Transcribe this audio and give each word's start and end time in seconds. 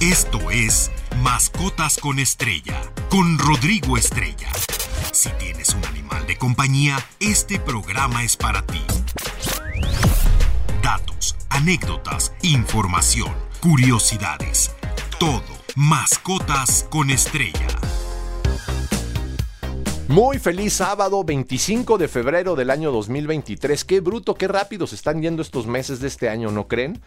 Esto 0.00 0.50
es 0.50 0.90
Mascotas 1.22 1.98
con 1.98 2.18
Estrella, 2.18 2.80
con 3.08 3.38
Rodrigo 3.38 3.96
Estrella. 3.96 4.50
Si 5.12 5.30
tienes 5.38 5.72
un 5.72 5.84
animal 5.84 6.26
de 6.26 6.36
compañía, 6.36 6.98
este 7.20 7.60
programa 7.60 8.24
es 8.24 8.36
para 8.36 8.66
ti. 8.66 8.82
Datos, 10.82 11.36
anécdotas, 11.48 12.32
información, 12.42 13.32
curiosidades. 13.60 14.72
Todo. 15.20 15.42
Mascotas 15.76 16.86
con 16.90 17.10
Estrella. 17.10 17.66
Muy 20.08 20.38
feliz 20.38 20.74
sábado 20.74 21.24
25 21.24 21.98
de 21.98 22.08
febrero 22.08 22.56
del 22.56 22.70
año 22.70 22.90
2023. 22.90 23.84
Qué 23.84 24.00
bruto, 24.00 24.34
qué 24.34 24.48
rápido 24.48 24.86
se 24.86 24.96
están 24.96 25.22
yendo 25.22 25.40
estos 25.40 25.66
meses 25.66 26.00
de 26.00 26.08
este 26.08 26.28
año, 26.28 26.50
¿no 26.50 26.68
creen? 26.68 27.00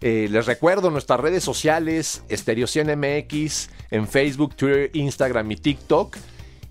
Eh, 0.00 0.28
les 0.30 0.46
recuerdo 0.46 0.90
nuestras 0.90 1.20
redes 1.20 1.42
sociales, 1.42 2.22
Stereo 2.30 2.66
MX, 2.66 3.68
en 3.90 4.06
Facebook, 4.06 4.54
Twitter, 4.54 4.90
Instagram 4.94 5.50
y 5.52 5.56
TikTok 5.56 6.16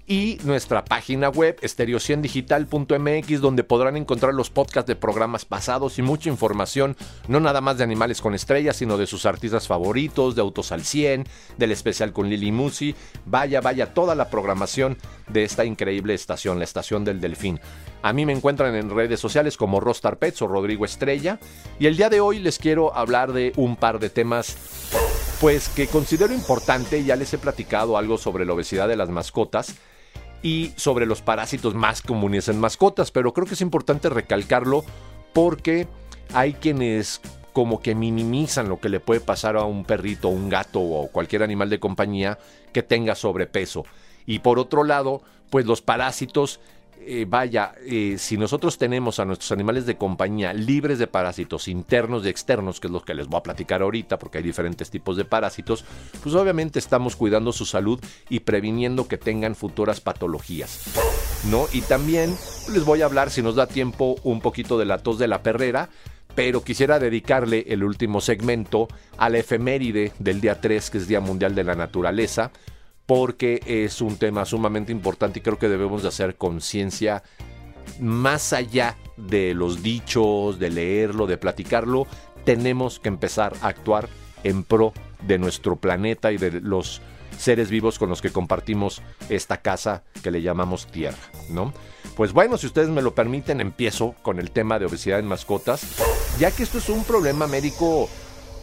y 0.07 0.37
nuestra 0.43 0.85
página 0.85 1.29
web 1.29 1.57
estereociendigital.mx 1.61 3.41
donde 3.41 3.63
podrán 3.63 3.97
encontrar 3.97 4.33
los 4.33 4.49
podcasts 4.49 4.87
de 4.87 4.95
programas 4.95 5.45
pasados 5.45 5.97
y 5.97 6.01
mucha 6.01 6.29
información, 6.29 6.95
no 7.27 7.39
nada 7.39 7.61
más 7.61 7.77
de 7.77 7.83
Animales 7.83 8.21
con 8.21 8.35
Estrellas, 8.35 8.75
sino 8.75 8.97
de 8.97 9.07
sus 9.07 9.25
artistas 9.25 9.67
favoritos, 9.67 10.35
de 10.35 10.41
Autos 10.41 10.71
al 10.71 10.83
100, 10.83 11.25
del 11.57 11.71
especial 11.71 12.13
con 12.13 12.29
Lili 12.29 12.51
Musi, 12.51 12.95
vaya, 13.25 13.61
vaya, 13.61 13.93
toda 13.93 14.13
la 14.15 14.29
programación 14.29 14.97
de 15.27 15.43
esta 15.43 15.65
increíble 15.65 16.13
estación, 16.13 16.59
la 16.59 16.65
estación 16.65 17.03
del 17.03 17.19
Delfín. 17.19 17.59
A 18.03 18.13
mí 18.13 18.25
me 18.25 18.33
encuentran 18.33 18.75
en 18.75 18.91
redes 18.91 19.19
sociales 19.19 19.57
como 19.57 19.79
Rostar 19.79 20.19
Pets 20.19 20.43
o 20.43 20.47
Rodrigo 20.47 20.85
Estrella. 20.85 21.39
Y 21.79 21.87
el 21.87 21.97
día 21.97 22.09
de 22.09 22.19
hoy 22.19 22.37
les 22.37 22.59
quiero 22.59 22.95
hablar 22.95 23.33
de 23.33 23.51
un 23.55 23.75
par 23.75 23.97
de 23.97 24.11
temas 24.11 24.55
pues 25.41 25.69
que 25.69 25.87
considero 25.87 26.33
importante, 26.33 27.03
ya 27.03 27.15
les 27.15 27.33
he 27.33 27.37
platicado 27.37 27.97
algo 27.97 28.17
sobre 28.17 28.45
la 28.45 28.53
obesidad 28.53 28.87
de 28.87 28.95
las 28.95 29.09
mascotas, 29.09 29.75
y 30.45 30.73
sobre 30.75 31.07
los 31.07 31.23
parásitos 31.23 31.73
más 31.73 32.03
comunes 32.03 32.49
en 32.49 32.59
mascotas, 32.59 33.09
pero 33.09 33.33
creo 33.33 33.47
que 33.47 33.55
es 33.55 33.61
importante 33.61 34.09
recalcarlo 34.09 34.85
porque 35.33 35.87
hay 36.35 36.53
quienes 36.53 37.19
como 37.51 37.81
que 37.81 37.95
minimizan 37.95 38.69
lo 38.69 38.79
que 38.79 38.89
le 38.89 38.99
puede 38.99 39.21
pasar 39.21 39.57
a 39.57 39.63
un 39.63 39.85
perrito, 39.85 40.27
un 40.27 40.49
gato 40.49 40.81
o 40.81 41.07
cualquier 41.07 41.41
animal 41.41 41.71
de 41.71 41.79
compañía 41.79 42.37
que 42.73 42.83
tenga 42.83 43.15
sobrepeso. 43.15 43.85
Y 44.27 44.37
por 44.37 44.59
otro 44.59 44.83
lado, 44.83 45.23
pues 45.49 45.65
los 45.65 45.81
parásitos 45.81 46.59
eh, 47.07 47.25
vaya, 47.27 47.73
eh, 47.85 48.15
si 48.17 48.35
nosotros 48.37 48.77
tenemos 48.77 49.19
a 49.19 49.25
nuestros 49.25 49.51
animales 49.51 49.85
de 49.85 49.95
compañía 49.95 50.53
libres 50.53 50.97
de 50.97 51.07
parásitos 51.07 51.67
internos 51.67 52.25
y 52.25 52.29
externos, 52.29 52.79
que 52.79 52.87
es 52.87 52.93
lo 52.93 53.03
que 53.03 53.13
les 53.13 53.27
voy 53.27 53.37
a 53.37 53.43
platicar 53.43 53.81
ahorita, 53.81 54.17
porque 54.17 54.39
hay 54.39 54.43
diferentes 54.43 54.89
tipos 54.89 55.15
de 55.15 55.25
parásitos, 55.25 55.85
pues 56.23 56.33
obviamente 56.33 56.79
estamos 56.79 57.15
cuidando 57.15 57.51
su 57.51 57.65
salud 57.65 57.99
y 58.29 58.39
previniendo 58.39 59.07
que 59.07 59.17
tengan 59.17 59.55
futuras 59.55 60.01
patologías. 60.01 60.83
¿No? 61.49 61.67
Y 61.71 61.81
también 61.81 62.35
les 62.73 62.83
voy 62.83 63.03
a 63.03 63.05
hablar, 63.05 63.29
si 63.29 63.43
nos 63.43 63.55
da 63.55 63.67
tiempo, 63.67 64.15
un 64.23 64.41
poquito 64.41 64.79
de 64.79 64.85
la 64.85 64.97
tos 64.97 65.19
de 65.19 65.27
la 65.27 65.43
perrera, 65.43 65.89
pero 66.33 66.63
quisiera 66.63 66.99
dedicarle 66.99 67.65
el 67.67 67.83
último 67.83 68.19
segmento 68.19 68.87
a 69.17 69.29
la 69.29 69.37
efeméride 69.37 70.11
del 70.19 70.41
día 70.41 70.59
3, 70.59 70.89
que 70.89 70.97
es 70.97 71.07
Día 71.07 71.19
Mundial 71.19 71.53
de 71.53 71.63
la 71.63 71.75
Naturaleza, 71.75 72.51
porque 73.05 73.61
es 73.65 74.01
un 74.01 74.17
tema 74.17 74.45
sumamente 74.45 74.91
importante 74.91 75.39
y 75.39 75.41
creo 75.41 75.59
que 75.59 75.69
debemos 75.69 76.01
de 76.01 76.09
hacer 76.09 76.35
conciencia 76.35 77.23
más 77.99 78.53
allá 78.53 78.97
de 79.17 79.53
los 79.53 79.83
dichos, 79.83 80.59
de 80.59 80.69
leerlo, 80.69 81.27
de 81.27 81.37
platicarlo, 81.37 82.07
tenemos 82.43 82.99
que 82.99 83.09
empezar 83.09 83.53
a 83.61 83.67
actuar 83.67 84.09
en 84.43 84.63
pro 84.63 84.93
de 85.21 85.37
nuestro 85.37 85.75
planeta 85.75 86.31
y 86.31 86.37
de 86.37 86.61
los 86.61 87.01
seres 87.37 87.69
vivos 87.69 87.99
con 87.99 88.09
los 88.09 88.21
que 88.21 88.31
compartimos 88.31 89.01
esta 89.29 89.57
casa 89.57 90.03
que 90.23 90.31
le 90.31 90.41
llamamos 90.41 90.87
tierra, 90.87 91.17
¿no? 91.49 91.73
Pues 92.15 92.31
bueno, 92.31 92.57
si 92.57 92.67
ustedes 92.67 92.89
me 92.89 93.01
lo 93.01 93.13
permiten, 93.13 93.59
empiezo 93.59 94.15
con 94.21 94.39
el 94.39 94.51
tema 94.51 94.79
de 94.79 94.85
obesidad 94.85 95.19
en 95.19 95.27
mascotas, 95.27 95.81
ya 96.39 96.51
que 96.51 96.63
esto 96.63 96.77
es 96.77 96.87
un 96.89 97.03
problema 97.03 97.47
médico 97.47 98.09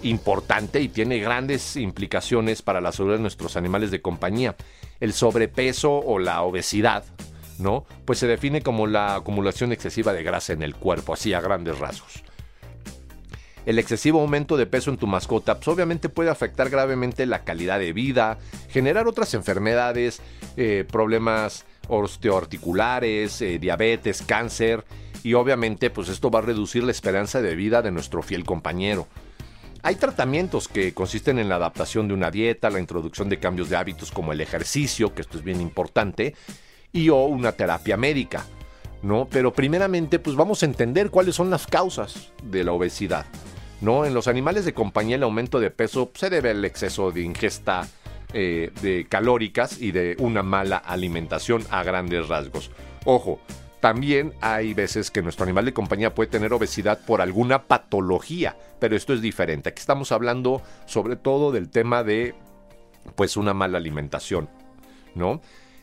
importante 0.03 0.81
y 0.81 0.89
tiene 0.89 1.19
grandes 1.19 1.77
implicaciones 1.77 2.63
para 2.63 2.81
la 2.81 2.93
salud 2.93 3.13
de 3.13 3.19
nuestros 3.19 3.57
animales 3.57 3.91
de 3.91 4.03
compañía. 4.03 4.57
El 5.01 5.13
sobrepeso 5.13 5.93
o 5.93 6.19
la 6.19 6.43
obesidad, 6.43 7.05
¿no? 7.59 7.85
Pues 8.05 8.19
se 8.19 8.27
define 8.27 8.63
como 8.63 8.87
la 8.87 9.15
acumulación 9.17 9.73
excesiva 9.73 10.13
de 10.13 10.23
grasa 10.23 10.53
en 10.53 10.63
el 10.63 10.75
cuerpo, 10.75 11.15
así 11.15 11.33
a 11.35 11.41
grandes 11.41 11.79
rasgos. 11.79 12.23
El 13.65 13.79
excesivo 13.79 14.21
aumento 14.21 14.57
de 14.57 14.67
peso 14.67 14.91
en 14.91 14.97
tu 14.97 15.07
mascota 15.07 15.55
pues 15.57 15.69
obviamente 15.69 16.09
puede 16.09 16.31
afectar 16.31 16.69
gravemente 16.69 17.27
la 17.27 17.45
calidad 17.45 17.79
de 17.79 17.93
vida, 17.93 18.39
generar 18.69 19.07
otras 19.07 19.35
enfermedades, 19.35 20.21
eh, 20.57 20.85
problemas 20.91 21.65
osteoarticulares, 21.89 23.41
eh, 23.41 23.59
diabetes, 23.61 24.23
cáncer 24.23 24.85
y 25.23 25.35
obviamente 25.35 25.91
pues 25.91 26.09
esto 26.09 26.31
va 26.31 26.41
a 26.41 26.43
reducir 26.43 26.83
la 26.83 26.91
esperanza 26.91 27.41
de 27.41 27.55
vida 27.55 27.83
de 27.83 27.93
nuestro 27.93 28.23
fiel 28.23 28.45
compañero. 28.45 29.07
Hay 29.85 29.97
tratamientos 29.97 30.69
que 30.69 30.95
consisten 30.95 31.41
en 31.41 31.49
la 31.49 31.57
adaptación 31.57 32.07
de 32.07 32.15
una 32.15 32.31
dieta, 32.31 32.71
la 32.71 32.79
introducción 32.79 33.29
de 33.29 33.41
cambios 33.41 33.69
de 33.69 33.77
hábitos 33.77 34.13
como 34.13 34.33
el 34.33 34.41
ejercicio, 34.41 35.13
que 35.13 35.23
esto 35.23 35.39
es 35.39 35.45
bien 35.45 35.61
importante, 35.61 36.37
y 36.93 37.09
o 37.09 37.25
una 37.25 37.53
terapia 37.53 37.97
médica, 37.97 38.45
¿no? 39.03 39.27
Pero 39.29 39.53
primeramente, 39.53 40.21
pues 40.21 40.37
vamos 40.37 40.63
a 40.63 40.67
entender 40.67 41.11
cuáles 41.11 41.35
son 41.35 41.51
las 41.51 41.67
causas 41.67 42.31
de 42.45 42.63
la 42.63 42.71
obesidad, 42.71 43.27
¿no? 43.81 44.05
En 44.05 44.15
los 44.15 44.29
animales 44.29 44.65
de 44.65 44.73
compañía 44.73 45.17
el 45.17 45.25
aumento 45.25 45.59
de 45.59 45.71
peso 45.71 46.13
se 46.15 46.31
debe 46.31 46.51
al 46.51 46.65
exceso 46.65 47.11
de 47.11 47.23
ingesta 47.23 47.89
eh, 48.33 48.71
de 48.83 49.07
calóricas 49.09 49.83
y 49.83 49.91
de 49.91 50.15
una 50.21 50.45
mala 50.45 50.77
alimentación 50.77 51.65
a 51.71 51.83
grandes 51.83 52.29
rasgos. 52.29 52.71
Ojo, 53.05 53.41
también 53.83 54.33
hay 54.41 54.75
veces 54.75 55.11
que 55.11 55.23
nuestro 55.23 55.43
animal 55.43 55.65
de 55.65 55.73
compañía 55.73 56.15
puede 56.15 56.31
tener 56.31 56.53
obesidad 56.53 57.05
por 57.05 57.21
alguna 57.21 57.65
patología, 57.65 58.57
pero 58.79 58.95
esto 58.95 59.13
es 59.13 59.21
diferente. 59.21 59.71
Aquí 59.71 59.81
estamos 59.81 60.13
hablando 60.13 60.63
sobre 60.87 61.17
todo 61.17 61.51
del 61.51 61.69
tema 61.69 62.05
de 62.05 62.37
pues 63.17 63.37
una 63.37 63.55
mala 63.55 63.79
alimentación, 63.79 64.49
¿no? 65.17 65.41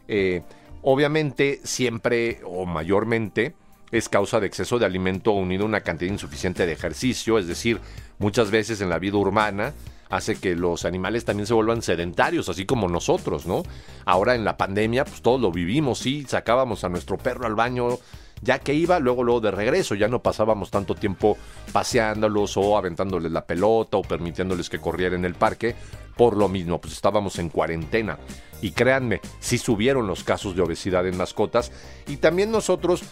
Eh, 0.07 0.43
obviamente 0.81 1.59
siempre 1.65 2.39
o 2.45 2.65
mayormente 2.65 3.53
es 3.91 4.07
causa 4.07 4.39
de 4.39 4.47
exceso 4.47 4.79
de 4.79 4.85
alimento 4.85 5.33
unido 5.33 5.63
a 5.63 5.67
una 5.67 5.81
cantidad 5.81 6.09
insuficiente 6.09 6.65
de 6.65 6.71
ejercicio, 6.71 7.37
es 7.37 7.47
decir, 7.47 7.81
muchas 8.17 8.49
veces 8.49 8.79
en 8.79 8.87
la 8.87 8.99
vida 8.99 9.17
urbana 9.17 9.73
hace 10.09 10.35
que 10.35 10.55
los 10.55 10.85
animales 10.85 11.25
también 11.25 11.47
se 11.47 11.53
vuelvan 11.53 11.81
sedentarios, 11.81 12.49
así 12.49 12.65
como 12.65 12.87
nosotros, 12.87 13.45
¿no? 13.45 13.63
Ahora 14.05 14.35
en 14.35 14.43
la 14.43 14.57
pandemia, 14.57 15.05
pues 15.05 15.21
todos 15.21 15.39
lo 15.39 15.51
vivimos, 15.51 15.99
sí, 15.99 16.25
sacábamos 16.27 16.83
a 16.83 16.89
nuestro 16.89 17.17
perro 17.17 17.45
al 17.45 17.55
baño 17.55 17.99
ya 18.41 18.59
que 18.59 18.73
iba, 18.73 18.99
luego 18.99 19.23
luego 19.23 19.41
de 19.41 19.51
regreso, 19.51 19.95
ya 19.95 20.07
no 20.07 20.21
pasábamos 20.21 20.71
tanto 20.71 20.95
tiempo 20.95 21.37
paseándolos 21.71 22.57
o 22.57 22.77
aventándoles 22.77 23.31
la 23.31 23.45
pelota 23.45 23.97
o 23.97 24.01
permitiéndoles 24.01 24.69
que 24.69 24.79
corrieran 24.79 25.19
en 25.19 25.25
el 25.25 25.35
parque, 25.35 25.75
por 26.15 26.37
lo 26.37 26.47
mismo, 26.47 26.79
pues 26.79 26.93
estábamos 26.93 27.39
en 27.39 27.49
cuarentena. 27.49 28.17
Y 28.61 28.71
créanme, 28.71 29.21
sí 29.39 29.57
subieron 29.57 30.07
los 30.07 30.23
casos 30.23 30.55
de 30.55 30.61
obesidad 30.61 31.07
en 31.07 31.17
mascotas 31.17 31.71
y 32.07 32.17
también 32.17 32.51
nosotros 32.51 33.03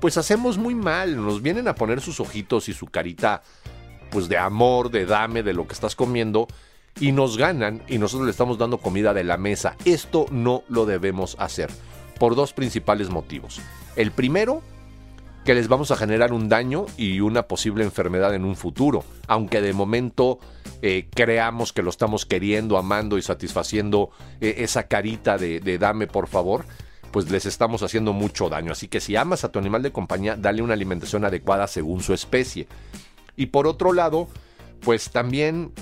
pues 0.00 0.16
hacemos 0.16 0.58
muy 0.58 0.76
mal, 0.76 1.16
nos 1.16 1.42
vienen 1.42 1.66
a 1.66 1.74
poner 1.74 2.00
sus 2.00 2.20
ojitos 2.20 2.68
y 2.68 2.72
su 2.72 2.86
carita 2.86 3.42
pues 4.10 4.28
de 4.28 4.38
amor, 4.38 4.90
de 4.90 5.06
dame, 5.06 5.42
de 5.42 5.54
lo 5.54 5.66
que 5.66 5.74
estás 5.74 5.94
comiendo, 5.94 6.48
y 7.00 7.12
nos 7.12 7.36
ganan 7.36 7.82
y 7.88 7.98
nosotros 7.98 8.26
le 8.26 8.30
estamos 8.30 8.58
dando 8.58 8.78
comida 8.78 9.14
de 9.14 9.24
la 9.24 9.36
mesa. 9.36 9.76
Esto 9.84 10.26
no 10.30 10.62
lo 10.68 10.86
debemos 10.86 11.36
hacer 11.38 11.70
por 12.18 12.34
dos 12.34 12.52
principales 12.52 13.10
motivos. 13.10 13.60
El 13.96 14.10
primero, 14.10 14.62
que 15.44 15.54
les 15.54 15.68
vamos 15.68 15.90
a 15.90 15.96
generar 15.96 16.32
un 16.32 16.48
daño 16.48 16.86
y 16.96 17.20
una 17.20 17.44
posible 17.44 17.84
enfermedad 17.84 18.34
en 18.34 18.44
un 18.44 18.56
futuro, 18.56 19.04
aunque 19.26 19.60
de 19.60 19.72
momento 19.72 20.38
eh, 20.82 21.08
creamos 21.14 21.72
que 21.72 21.82
lo 21.82 21.90
estamos 21.90 22.26
queriendo, 22.26 22.76
amando 22.76 23.16
y 23.16 23.22
satisfaciendo 23.22 24.10
eh, 24.40 24.56
esa 24.58 24.88
carita 24.88 25.38
de, 25.38 25.60
de 25.60 25.78
dame 25.78 26.06
por 26.06 26.28
favor, 26.28 26.64
pues 27.10 27.30
les 27.30 27.46
estamos 27.46 27.82
haciendo 27.82 28.12
mucho 28.12 28.48
daño. 28.48 28.72
Así 28.72 28.88
que 28.88 29.00
si 29.00 29.16
amas 29.16 29.44
a 29.44 29.50
tu 29.50 29.58
animal 29.58 29.82
de 29.82 29.92
compañía, 29.92 30.36
dale 30.36 30.62
una 30.62 30.74
alimentación 30.74 31.24
adecuada 31.24 31.66
según 31.66 32.02
su 32.02 32.12
especie. 32.12 32.66
Y 33.38 33.46
por 33.46 33.66
otro 33.66 33.94
lado, 33.94 34.28
pues 34.80 35.10
también 35.10 35.72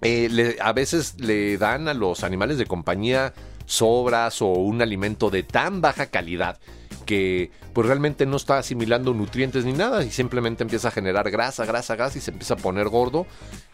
eh, 0.00 0.56
a 0.60 0.72
veces 0.72 1.20
le 1.20 1.58
dan 1.58 1.86
a 1.88 1.94
los 1.94 2.24
animales 2.24 2.56
de 2.58 2.66
compañía 2.66 3.34
sobras 3.66 4.40
o 4.40 4.46
un 4.46 4.80
alimento 4.80 5.28
de 5.28 5.42
tan 5.42 5.80
baja 5.80 6.06
calidad 6.06 6.58
que 7.04 7.50
pues 7.74 7.86
realmente 7.86 8.24
no 8.24 8.36
está 8.36 8.58
asimilando 8.58 9.12
nutrientes 9.12 9.64
ni 9.64 9.74
nada 9.74 10.02
y 10.04 10.10
simplemente 10.10 10.64
empieza 10.64 10.88
a 10.88 10.90
generar 10.90 11.30
grasa, 11.30 11.66
grasa, 11.66 11.94
grasa 11.96 12.16
y 12.16 12.20
se 12.22 12.30
empieza 12.30 12.54
a 12.54 12.56
poner 12.56 12.88
gordo 12.88 13.26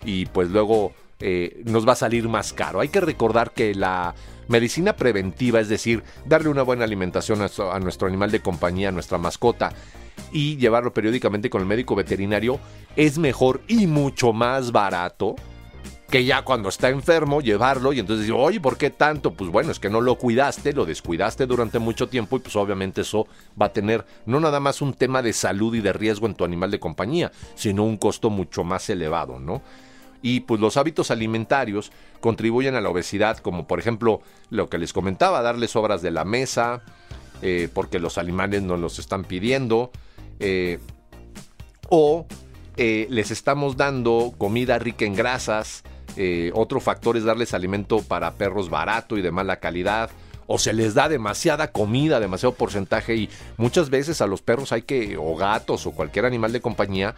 y 0.05 0.27
pues 0.27 0.51
luego 0.51 0.93
eh, 1.21 1.63
nos 1.65 1.87
va 1.87 1.93
a 1.93 1.97
salir 1.97 2.29
más 2.29 2.53
caro. 2.53 2.81
Hay 2.81 2.89
que 2.89 3.01
recordar 3.01 3.53
que 3.53 3.75
la 3.75 4.15
medicina 4.49 4.97
preventiva, 4.97 5.61
es 5.61 5.69
decir, 5.69 6.03
darle 6.27 6.49
una 6.49 6.63
buena 6.63 6.85
alimentación 6.85 7.41
a 7.41 7.79
nuestro 7.79 8.09
animal 8.09 8.33
de 8.33 8.41
compañía, 8.41 8.89
a 8.89 8.93
nuestra 8.93 9.19
mascota, 9.19 9.73
y 10.32 10.56
llevarlo 10.56 10.93
periódicamente 10.93 11.50
con 11.50 11.61
el 11.61 11.67
médico 11.67 11.94
veterinario 11.94 12.59
es 12.97 13.19
mejor 13.19 13.61
y 13.69 13.87
mucho 13.87 14.32
más 14.32 14.73
barato 14.73 15.37
que 16.12 16.26
ya 16.26 16.43
cuando 16.43 16.69
está 16.69 16.91
enfermo 16.91 17.41
llevarlo 17.41 17.94
y 17.94 17.99
entonces 17.99 18.26
digo, 18.26 18.38
oye, 18.38 18.61
¿por 18.61 18.76
qué 18.76 18.91
tanto? 18.91 19.32
Pues 19.32 19.50
bueno, 19.50 19.73
es 19.73 19.81
que 19.81 19.88
no 19.88 20.03
lo 20.03 20.17
cuidaste, 20.17 20.75
lo 20.75 20.85
descuidaste 20.85 21.47
durante 21.47 21.79
mucho 21.79 22.06
tiempo 22.06 22.37
y 22.37 22.41
pues 22.41 22.55
obviamente 22.55 23.00
eso 23.00 23.26
va 23.61 23.67
a 23.67 23.73
tener 23.73 24.05
no 24.26 24.38
nada 24.38 24.61
más 24.61 24.82
un 24.82 24.93
tema 24.93 25.23
de 25.23 25.32
salud 25.32 25.75
y 25.75 25.81
de 25.81 25.94
riesgo 25.94 26.26
en 26.26 26.35
tu 26.35 26.44
animal 26.44 26.70
de 26.70 26.79
compañía, 26.79 27.32
sino 27.55 27.85
un 27.85 27.97
costo 27.97 28.29
mucho 28.29 28.62
más 28.62 28.91
elevado, 28.91 29.41
¿no? 29.41 29.62
Y 30.20 30.41
pues 30.41 30.61
los 30.61 30.76
hábitos 30.76 31.11
alimentarios 31.11 31.93
contribuyen 32.20 32.75
a 32.75 32.82
la 32.82 32.91
obesidad, 32.91 33.38
como 33.38 33.67
por 33.67 33.79
ejemplo 33.79 34.20
lo 34.50 34.69
que 34.69 34.76
les 34.76 34.93
comentaba, 34.93 35.41
darles 35.41 35.70
sobras 35.70 36.03
de 36.03 36.11
la 36.11 36.26
mesa, 36.26 36.82
eh, 37.43 37.69
porque 37.75 37.99
los 37.99 38.19
animales 38.19 38.62
nos 38.62 38.79
los 38.79 39.00
están 39.00 39.25
pidiendo, 39.25 39.91
eh, 40.39 40.79
o 41.89 42.27
eh, 42.77 43.09
les 43.11 43.33
estamos 43.33 43.77
dando 43.77 44.33
comida 44.39 44.79
rica 44.79 45.05
en 45.05 45.15
grasas, 45.15 45.83
otro 46.53 46.79
factor 46.79 47.17
es 47.17 47.25
darles 47.25 47.55
alimento 47.55 48.03
para 48.03 48.35
perros 48.35 48.69
barato 48.71 49.17
y 49.17 49.23
de 49.23 49.31
mala 49.31 49.56
calidad. 49.56 50.11
O 50.47 50.59
se 50.59 50.75
les 50.75 50.93
da 50.93 51.09
demasiada 51.09 51.73
comida, 51.73 52.21
demasiado 52.21 52.55
porcentaje 52.55 53.17
y 53.17 53.31
muchas 53.56 53.88
veces 53.88 54.21
a 54.21 54.27
los 54.27 54.43
perros 54.43 54.73
hay 54.73 54.83
que, 54.83 55.17
o 55.17 55.35
gatos 55.37 55.87
o 55.87 55.93
cualquier 55.93 56.27
animal 56.27 56.53
de 56.53 56.61
compañía, 56.61 57.15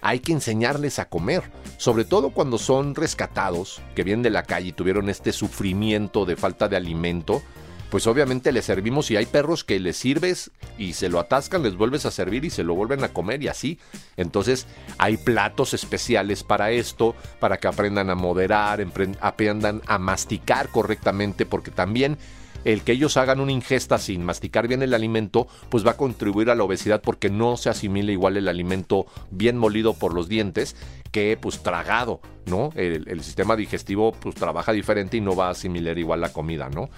hay 0.00 0.20
que 0.20 0.32
enseñarles 0.32 1.00
a 1.00 1.08
comer. 1.08 1.42
Sobre 1.78 2.04
todo 2.04 2.30
cuando 2.30 2.58
son 2.58 2.94
rescatados, 2.94 3.82
que 3.96 4.04
vienen 4.04 4.22
de 4.22 4.30
la 4.30 4.44
calle 4.44 4.68
y 4.68 4.72
tuvieron 4.72 5.08
este 5.08 5.32
sufrimiento 5.32 6.24
de 6.24 6.36
falta 6.36 6.68
de 6.68 6.76
alimento 6.76 7.42
pues 7.90 8.06
obviamente 8.06 8.52
le 8.52 8.62
servimos 8.62 9.10
y 9.10 9.16
hay 9.16 9.26
perros 9.26 9.64
que 9.64 9.78
les 9.78 9.96
sirves 9.96 10.50
y 10.78 10.94
se 10.94 11.08
lo 11.08 11.20
atascan, 11.20 11.62
les 11.62 11.76
vuelves 11.76 12.06
a 12.06 12.10
servir 12.10 12.44
y 12.44 12.50
se 12.50 12.64
lo 12.64 12.74
vuelven 12.74 13.04
a 13.04 13.08
comer 13.08 13.42
y 13.42 13.48
así. 13.48 13.78
Entonces 14.16 14.66
hay 14.98 15.16
platos 15.16 15.74
especiales 15.74 16.42
para 16.42 16.70
esto, 16.70 17.14
para 17.38 17.58
que 17.58 17.68
aprendan 17.68 18.10
a 18.10 18.14
moderar, 18.14 18.84
aprendan 19.20 19.82
a 19.86 19.98
masticar 19.98 20.68
correctamente, 20.68 21.46
porque 21.46 21.70
también 21.70 22.18
el 22.66 22.82
que 22.82 22.92
ellos 22.92 23.16
hagan 23.16 23.38
una 23.38 23.52
ingesta 23.52 23.96
sin 23.96 24.24
masticar 24.24 24.66
bien 24.66 24.82
el 24.82 24.92
alimento, 24.92 25.46
pues 25.68 25.86
va 25.86 25.92
a 25.92 25.96
contribuir 25.96 26.50
a 26.50 26.56
la 26.56 26.64
obesidad 26.64 27.00
porque 27.00 27.30
no 27.30 27.56
se 27.56 27.70
asimila 27.70 28.10
igual 28.10 28.36
el 28.36 28.48
alimento 28.48 29.06
bien 29.30 29.56
molido 29.56 29.94
por 29.94 30.12
los 30.12 30.28
dientes 30.28 30.74
que 31.12 31.38
pues 31.40 31.62
tragado, 31.62 32.20
¿no? 32.46 32.72
El, 32.74 33.22
sistema 33.22 33.54
digestivo 33.54 34.10
pues 34.10 34.34
trabaja 34.34 34.72
diferente 34.72 35.16
y 35.16 35.20
no 35.20 35.36
va 35.36 35.46
a 35.46 35.50
asimilar 35.50 35.96
igual 35.96 36.20
la 36.20 36.32
comida, 36.32 36.68
¿no? 36.68 36.90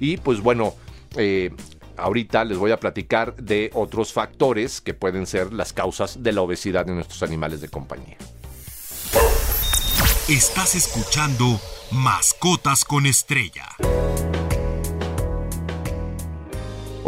Y 0.00 0.18
pues 0.18 0.42
bueno, 0.42 0.74
eh, 1.16 1.50
ahorita 1.96 2.44
les 2.44 2.58
voy 2.58 2.72
a 2.72 2.78
platicar 2.78 3.36
de 3.36 3.70
otros 3.72 4.12
factores 4.12 4.82
que 4.82 4.92
pueden 4.92 5.26
ser 5.26 5.50
las 5.50 5.72
causas 5.72 6.22
de 6.22 6.32
la 6.32 6.42
obesidad 6.42 6.86
en 6.90 6.96
nuestros 6.96 7.22
animales 7.22 7.62
de 7.62 7.68
compañía. 7.68 8.18
Estás 10.28 10.74
escuchando 10.74 11.58
Mascotas 11.90 12.84
con 12.84 13.06
Estrella. 13.06 13.64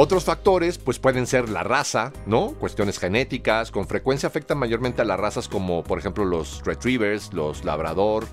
Otros 0.01 0.23
factores 0.23 0.79
pues 0.79 1.01
pueden 1.01 1.27
ser 1.27 1.49
la 1.49 1.65
raza, 1.65 2.13
¿no? 2.25 2.53
Cuestiones 2.53 3.01
genéticas, 3.01 3.73
con 3.73 3.89
frecuencia 3.89 4.29
afectan 4.29 4.57
mayormente 4.57 5.03
a 5.03 5.05
las 5.05 5.19
razas 5.19 5.49
como 5.49 5.83
por 5.83 5.99
ejemplo 5.99 6.25
los 6.25 6.63
retrievers, 6.65 7.33
los 7.33 7.65
labrador, 7.65 8.25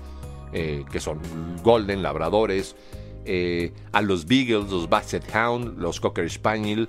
eh, 0.52 0.84
que 0.92 1.00
son 1.00 1.18
golden, 1.64 2.04
labradores, 2.04 2.76
eh, 3.24 3.72
a 3.90 4.00
los 4.00 4.26
Beagles, 4.26 4.70
los 4.70 4.88
Basset 4.88 5.24
Hound, 5.34 5.80
los 5.80 5.98
Cocker 5.98 6.30
Spaniel, 6.30 6.88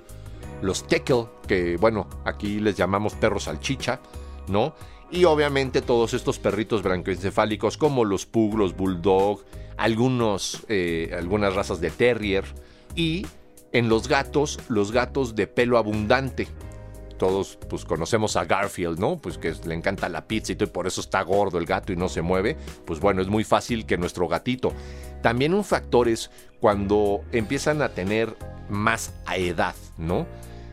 los 0.62 0.86
Teckle, 0.86 1.26
que 1.48 1.76
bueno, 1.76 2.06
aquí 2.24 2.60
les 2.60 2.76
llamamos 2.76 3.14
perros 3.14 3.42
salchicha, 3.44 3.98
¿no? 4.46 4.76
Y 5.10 5.24
obviamente 5.24 5.82
todos 5.82 6.14
estos 6.14 6.38
perritos 6.38 6.84
brancoencefálicos 6.84 7.78
como 7.78 8.04
los 8.04 8.26
Pug, 8.26 8.56
los 8.56 8.76
Bulldog, 8.76 9.44
algunos, 9.76 10.64
eh, 10.68 11.12
algunas 11.18 11.56
razas 11.56 11.80
de 11.80 11.90
Terrier 11.90 12.44
y 12.94 13.26
en 13.72 13.88
los 13.88 14.08
gatos, 14.08 14.58
los 14.68 14.92
gatos 14.92 15.34
de 15.34 15.46
pelo 15.46 15.78
abundante, 15.78 16.48
todos 17.18 17.58
pues 17.68 17.84
conocemos 17.84 18.36
a 18.36 18.44
Garfield, 18.44 18.98
¿no? 18.98 19.18
Pues 19.18 19.36
que 19.36 19.52
le 19.66 19.74
encanta 19.74 20.08
la 20.08 20.26
pizza 20.26 20.52
y, 20.52 20.56
todo, 20.56 20.68
y 20.68 20.72
por 20.72 20.86
eso 20.86 21.00
está 21.00 21.20
gordo 21.22 21.58
el 21.58 21.66
gato 21.66 21.92
y 21.92 21.96
no 21.96 22.08
se 22.08 22.22
mueve. 22.22 22.56
Pues 22.86 23.00
bueno, 23.00 23.20
es 23.20 23.28
muy 23.28 23.44
fácil 23.44 23.84
que 23.84 23.98
nuestro 23.98 24.28
gatito. 24.28 24.72
También 25.20 25.52
un 25.52 25.64
factor 25.64 26.08
es 26.08 26.30
cuando 26.60 27.22
empiezan 27.32 27.82
a 27.82 27.90
tener 27.90 28.36
más 28.70 29.12
edad, 29.34 29.74
¿no? 29.98 30.26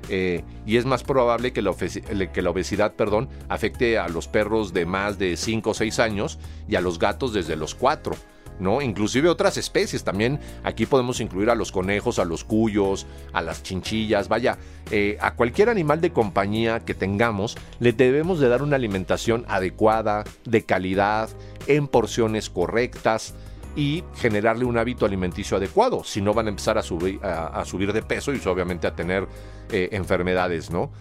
Eh, 0.07 0.43
y 0.67 0.77
es 0.77 0.85
más 0.85 1.03
probable 1.03 1.51
que 1.51 1.63
la, 1.63 1.71
obesidad 1.71 2.93
perdón, 2.93 3.27
afecte 3.49 3.97
a 3.97 4.07
los 4.07 4.27
perros 4.27 4.71
de 4.71 4.85
más 4.85 5.17
de 5.17 5.35
5 5.35 5.71
o 5.71 5.73
6 5.73 5.99
años 5.99 6.37
y 6.67 6.75
a 6.75 6.81
los 6.81 6.99
gatos 6.99 7.33
desde 7.33 7.55
los 7.55 7.73
4. 7.73 8.15
¿No? 8.59 8.81
Inclusive 8.81 9.29
otras 9.29 9.57
especies 9.57 10.03
también. 10.03 10.39
Aquí 10.63 10.85
podemos 10.85 11.19
incluir 11.19 11.49
a 11.49 11.55
los 11.55 11.71
conejos, 11.71 12.19
a 12.19 12.25
los 12.25 12.43
cuyos, 12.43 13.05
a 13.33 13.41
las 13.41 13.63
chinchillas, 13.63 14.27
vaya, 14.27 14.57
eh, 14.91 15.17
a 15.21 15.35
cualquier 15.35 15.69
animal 15.69 16.01
de 16.01 16.11
compañía 16.11 16.79
que 16.81 16.93
tengamos, 16.93 17.57
le 17.79 17.93
debemos 17.93 18.39
de 18.39 18.49
dar 18.49 18.61
una 18.61 18.75
alimentación 18.75 19.45
adecuada, 19.47 20.23
de 20.45 20.63
calidad, 20.63 21.29
en 21.67 21.87
porciones 21.87 22.49
correctas 22.49 23.33
y 23.75 24.03
generarle 24.15 24.65
un 24.65 24.77
hábito 24.77 25.05
alimenticio 25.05 25.57
adecuado. 25.57 26.03
Si 26.03 26.21
no 26.21 26.33
van 26.33 26.47
a 26.47 26.49
empezar 26.49 26.77
a 26.77 26.81
subir, 26.81 27.19
a, 27.23 27.63
subir 27.65 27.91
de 27.91 28.01
peso 28.01 28.33
y 28.33 28.41
obviamente 28.47 28.87
a 28.87 28.95
tener 28.95 29.27
eh, 29.69 29.89
enfermedades, 29.91 30.71
¿no? 30.71 30.91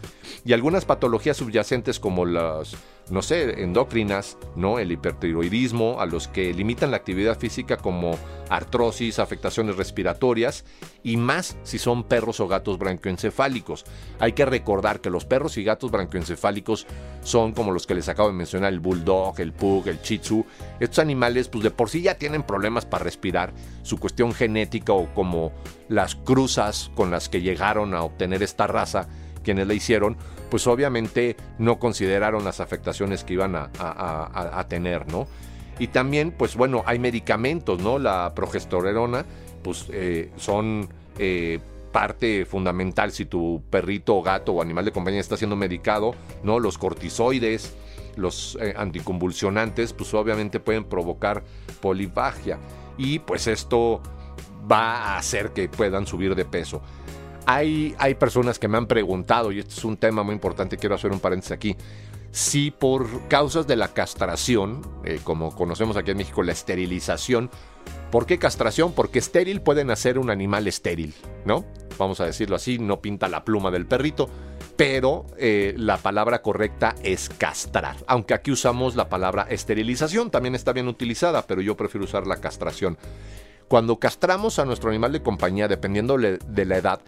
Y 0.45 0.53
algunas 0.53 0.85
patologías 0.85 1.37
subyacentes 1.37 2.01
como 2.01 2.25
las 2.25 2.77
no 3.11 3.21
sé, 3.21 3.62
endocrinas, 3.62 4.39
¿no? 4.56 4.79
El 4.79 4.91
hipertiroidismo, 4.91 6.01
a 6.01 6.06
los 6.06 6.27
que 6.27 6.55
limitan 6.55 6.91
la 6.91 6.97
actividad 6.97 7.39
física 7.39 7.77
como 7.77 8.17
artrosis, 8.49 9.19
afectaciones 9.19 9.77
respiratorias 9.77 10.65
y 11.03 11.17
más 11.17 11.56
si 11.65 11.79
son 11.79 12.05
perros 12.05 12.41
o 12.41 12.49
gatos 12.49 12.79
branquioencefálicos. 12.79 13.85
Hay 14.21 14.33
que 14.33 14.47
recordar 14.47 15.01
que 15.01 15.11
los 15.11 15.27
perros 15.27 15.59
y 15.59 15.65
gatos 15.65 15.91
branquioencefálicos 15.91 16.87
son 17.23 17.53
como 17.53 17.73
los 17.73 17.87
que 17.87 17.95
les 17.95 18.09
acabo 18.09 18.29
de 18.29 18.35
mencionar, 18.35 18.73
el 18.73 18.81
bulldog, 18.81 19.39
el 19.39 19.53
pug, 19.53 19.89
el 19.89 20.01
chitsu. 20.01 20.47
Estos 20.81 21.01
animales 21.01 21.49
pues 21.49 21.62
de 21.62 21.71
por 21.71 21.91
sí 21.91 22.01
ya 22.03 22.15
tienen 22.15 22.43
problemas 22.43 22.87
para 22.87 23.05
respirar, 23.05 23.53
su 23.83 23.99
cuestión 23.99 24.33
genética 24.33 24.95
o 24.95 25.12
como 25.12 25.53
las 25.89 26.15
cruzas 26.15 26.91
con 26.95 27.11
las 27.11 27.29
que 27.29 27.43
llegaron 27.43 27.95
a 27.95 28.03
obtener 28.03 28.43
esta 28.43 28.67
raza 28.67 29.09
quienes 29.45 29.69
la 29.69 29.75
hicieron, 29.75 30.17
pues 30.50 30.67
obviamente 30.67 31.37
no 31.58 31.79
consideraron 31.79 32.44
las 32.44 32.61
afectaciones 32.61 33.25
que 33.25 33.35
iban 33.35 33.55
a, 33.56 34.67
tener, 34.69 35.11
¿no? 35.11 35.26
Y 35.79 35.88
también, 35.88 36.31
pues 36.31 36.56
bueno, 36.56 36.82
hay 36.87 36.99
medicamentos, 36.99 37.81
¿no? 37.81 37.98
La 37.98 38.32
progesterona, 38.34 39.24
pues 39.63 39.86
eh, 39.91 40.31
son 40.36 40.89
eh, 41.19 41.58
parte 41.94 42.44
fundamental 42.44 43.13
si 43.13 43.24
tu 43.24 43.63
perrito 43.70 44.17
o 44.17 44.22
gato 44.22 44.53
o 44.53 44.63
animal 44.63 44.84
de 44.84 44.93
compañía 44.93 45.20
está 45.20 45.36
siendo 45.36 45.56
medicado, 45.56 46.15
¿no? 46.43 46.58
Los 46.58 46.79
cortisoides, 46.79 47.74
los 48.17 48.58
eh, 48.60 48.74
anticonvulsionantes, 48.77 49.93
pues 49.93 50.13
obviamente 50.15 50.60
pueden 50.60 50.84
provocar 50.84 51.44
polifagia. 51.81 52.58
Y 52.98 53.20
pues 53.20 53.46
esto 53.46 54.01
va 54.70 54.96
a 54.96 55.19
hacer 55.19 55.53
que 55.53 55.69
puedan 55.69 56.06
subir 56.06 56.34
de 56.34 56.44
peso. 56.44 56.82
Hay, 57.46 57.94
hay 57.98 58.15
personas 58.15 58.58
que 58.58 58.69
me 58.69 58.79
han 58.79 58.86
preguntado, 58.86 59.53
y 59.53 59.58
este 59.58 59.74
es 59.74 59.84
un 59.84 59.96
tema 59.96 60.22
muy 60.22 60.34
importante, 60.34 60.79
quiero 60.79 60.94
hacer 60.94 61.13
un 61.13 61.20
paréntesis 61.20 61.53
aquí, 61.53 61.77
si 62.34 62.72
por 62.72 63.29
causas 63.29 63.67
de 63.69 63.77
la 63.77 63.94
castración, 63.94 64.82
eh, 65.05 65.20
como 65.22 65.55
conocemos 65.55 65.96
aquí 65.96 66.10
en 66.10 66.17
México, 66.17 66.43
la 66.43 66.51
esterilización, 66.51 67.48
¿por 68.10 68.27
qué 68.27 68.39
castración? 68.39 68.93
Porque 68.93 69.20
estéril 69.20 69.60
pueden 69.60 69.91
hacer 69.93 70.19
un 70.19 70.31
animal 70.31 70.67
estéril, 70.67 71.15
¿no? 71.44 71.65
Vamos 71.96 72.20
a 72.20 72.27
decirlo 72.27 72.56
así, 72.56 72.81
no 72.81 73.01
pinta 73.01 73.29
la 73.29 73.44
pluma 73.44 73.70
del 73.70 73.86
perrito, 73.86 74.29
pero 74.77 75.27
eh, 75.39 75.74
la 75.77 75.98
palabra 75.98 76.43
correcta 76.43 76.96
es 77.05 77.29
castrar. 77.29 77.96
Aunque 78.08 78.34
aquí 78.34 78.51
usamos 78.51 78.96
la 78.96 79.08
palabra 79.08 79.46
esterilización, 79.48 80.32
también 80.32 80.56
está 80.56 80.72
bien 80.72 80.89
utilizada, 80.89 81.46
pero 81.46 81.60
yo 81.60 81.77
prefiero 81.77 82.05
usar 82.05 82.27
la 82.27 82.41
castración. 82.41 82.98
Cuando 83.69 84.01
castramos 84.01 84.58
a 84.58 84.65
nuestro 84.65 84.91
animal 84.91 85.13
de 85.13 85.22
compañía, 85.22 85.69
dependiendo 85.69 86.19
de 86.19 86.65
la 86.65 86.77
edad, 86.77 87.01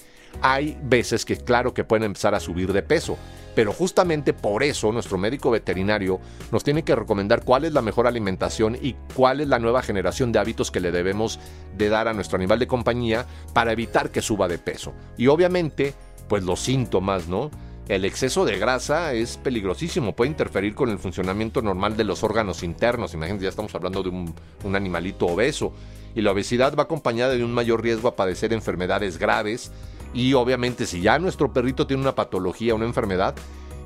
hay 0.42 0.78
veces 0.82 1.24
que 1.24 1.36
claro 1.36 1.74
que 1.74 1.84
pueden 1.84 2.04
empezar 2.04 2.34
a 2.34 2.40
subir 2.40 2.72
de 2.72 2.82
peso. 2.82 3.16
Pero 3.54 3.72
justamente 3.72 4.34
por 4.34 4.62
eso 4.62 4.92
nuestro 4.92 5.16
médico 5.16 5.50
veterinario 5.50 6.20
nos 6.52 6.62
tiene 6.62 6.82
que 6.82 6.94
recomendar 6.94 7.42
cuál 7.42 7.64
es 7.64 7.72
la 7.72 7.80
mejor 7.80 8.06
alimentación 8.06 8.76
y 8.80 8.94
cuál 9.14 9.40
es 9.40 9.48
la 9.48 9.58
nueva 9.58 9.82
generación 9.82 10.30
de 10.30 10.38
hábitos 10.38 10.70
que 10.70 10.80
le 10.80 10.92
debemos 10.92 11.40
de 11.74 11.88
dar 11.88 12.06
a 12.06 12.12
nuestro 12.12 12.36
animal 12.36 12.58
de 12.58 12.66
compañía 12.66 13.24
para 13.54 13.72
evitar 13.72 14.10
que 14.10 14.20
suba 14.20 14.46
de 14.46 14.58
peso. 14.58 14.92
Y 15.16 15.28
obviamente, 15.28 15.94
pues 16.28 16.44
los 16.44 16.60
síntomas, 16.60 17.28
¿no? 17.28 17.50
El 17.88 18.04
exceso 18.04 18.44
de 18.44 18.58
grasa 18.58 19.14
es 19.14 19.38
peligrosísimo, 19.38 20.14
puede 20.14 20.32
interferir 20.32 20.74
con 20.74 20.90
el 20.90 20.98
funcionamiento 20.98 21.62
normal 21.62 21.96
de 21.96 22.04
los 22.04 22.24
órganos 22.24 22.62
internos. 22.62 23.14
Imagínense, 23.14 23.44
ya 23.44 23.50
estamos 23.50 23.74
hablando 23.74 24.02
de 24.02 24.10
un, 24.10 24.34
un 24.64 24.76
animalito 24.76 25.26
obeso. 25.26 25.72
Y 26.14 26.20
la 26.20 26.32
obesidad 26.32 26.74
va 26.74 26.82
acompañada 26.82 27.34
de 27.34 27.44
un 27.44 27.54
mayor 27.54 27.82
riesgo 27.82 28.08
a 28.08 28.16
padecer 28.16 28.52
enfermedades 28.52 29.18
graves, 29.18 29.70
y 30.16 30.32
obviamente 30.32 30.86
si 30.86 31.02
ya 31.02 31.18
nuestro 31.18 31.52
perrito 31.52 31.86
tiene 31.86 32.02
una 32.02 32.14
patología, 32.14 32.74
una 32.74 32.86
enfermedad, 32.86 33.34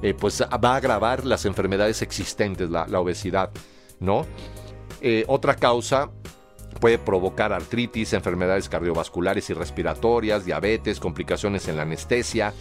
eh, 0.00 0.14
pues 0.14 0.40
va 0.40 0.74
a 0.74 0.76
agravar 0.76 1.26
las 1.26 1.44
enfermedades 1.44 2.02
existentes, 2.02 2.70
la, 2.70 2.84
obesidad, 3.00 3.50
¿no? 3.98 4.24
Eh, 5.00 5.24
otra 5.26 5.56
causa 5.56 6.08
puede 6.78 6.98
provocar 6.98 7.52
artritis, 7.52 8.12
enfermedades 8.12 8.68
cardiovasculares 8.68 9.50
y 9.50 9.54
respiratorias, 9.54 10.44
diabetes, 10.44 11.00
complicaciones 11.00 11.66
en 11.66 11.76
la 11.76 11.82
anestesia 11.82 12.54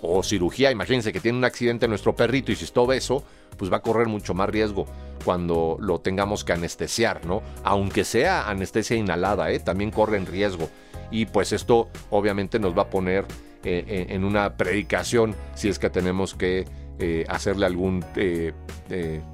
o 0.00 0.22
cirugía. 0.22 0.70
Imagínense 0.70 1.12
que 1.12 1.20
tiene 1.20 1.36
un 1.36 1.44
accidente 1.44 1.86
nuestro 1.88 2.16
perrito 2.16 2.50
y 2.50 2.56
si 2.56 2.64
está 2.64 2.80
obeso, 2.80 3.22
pues 3.58 3.70
va 3.70 3.76
a 3.76 3.82
correr 3.82 4.08
mucho 4.08 4.32
más 4.32 4.48
riesgo 4.48 4.86
cuando 5.22 5.76
lo 5.80 6.00
tengamos 6.00 6.44
que 6.44 6.54
anestesiar, 6.54 7.26
¿no? 7.26 7.42
Aunque 7.62 8.04
sea 8.04 8.48
anestesia 8.48 8.96
inhalada, 8.96 9.50
¿eh? 9.50 9.60
también 9.60 9.90
corre 9.90 10.16
en 10.16 10.24
riesgo. 10.24 10.70
Y 11.12 11.26
pues 11.26 11.52
esto 11.52 11.90
obviamente 12.10 12.58
nos 12.58 12.76
va 12.76 12.82
a 12.82 12.90
poner 12.90 13.26
eh, 13.64 14.06
en 14.08 14.24
una 14.24 14.56
predicación 14.56 15.36
si 15.54 15.68
es 15.68 15.78
que 15.78 15.88
tenemos 15.88 16.34
que 16.34 16.64
eh, 16.98 17.24
hacerle 17.28 17.66
algún, 17.66 18.04
eh, 18.16 18.52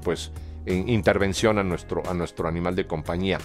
pues, 0.03 0.33
intervención 0.67 1.59
a 1.59 1.63
nuestro, 1.63 2.03
a 2.07 2.13
nuestro 2.13 2.47
animal 2.47 2.77
de 2.77 2.87
compañía. 2.87 3.39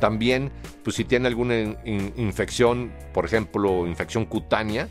También, 0.00 0.50
pues 0.82 0.96
si 0.96 1.04
tiene 1.04 1.28
alguna 1.28 1.76
infección, 2.16 2.92
por 3.12 3.24
ejemplo, 3.24 3.86
infección 3.86 4.24
cutánea, 4.24 4.88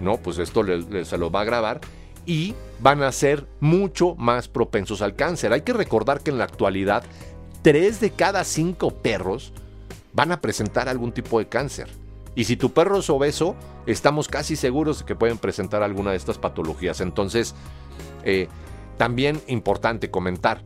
¿no? 0.00 0.18
Pues 0.18 0.38
esto 0.38 0.62
se 1.04 1.18
lo 1.18 1.30
va 1.30 1.40
a 1.40 1.42
agravar 1.42 1.80
y 2.24 2.54
van 2.80 3.02
a 3.02 3.10
ser 3.10 3.46
mucho 3.58 4.14
más 4.16 4.46
propensos 4.48 5.02
al 5.02 5.16
cáncer. 5.16 5.52
Hay 5.52 5.62
que 5.62 5.72
recordar 5.72 6.20
que 6.20 6.30
en 6.30 6.38
la 6.38 6.44
actualidad, 6.44 7.02
3 7.62 8.00
de 8.00 8.10
cada 8.10 8.44
5 8.44 8.94
perros 9.02 9.52
van 10.12 10.30
a 10.32 10.40
presentar 10.40 10.88
algún 10.88 11.12
tipo 11.12 11.38
de 11.38 11.48
cáncer. 11.48 12.01
Y 12.34 12.44
si 12.44 12.56
tu 12.56 12.72
perro 12.72 12.98
es 12.98 13.10
obeso, 13.10 13.56
estamos 13.86 14.28
casi 14.28 14.56
seguros 14.56 15.00
de 15.00 15.04
que 15.04 15.14
pueden 15.14 15.38
presentar 15.38 15.82
alguna 15.82 16.12
de 16.12 16.16
estas 16.16 16.38
patologías. 16.38 17.00
Entonces, 17.00 17.54
eh, 18.24 18.48
también 18.96 19.40
importante 19.48 20.10
comentar, 20.10 20.62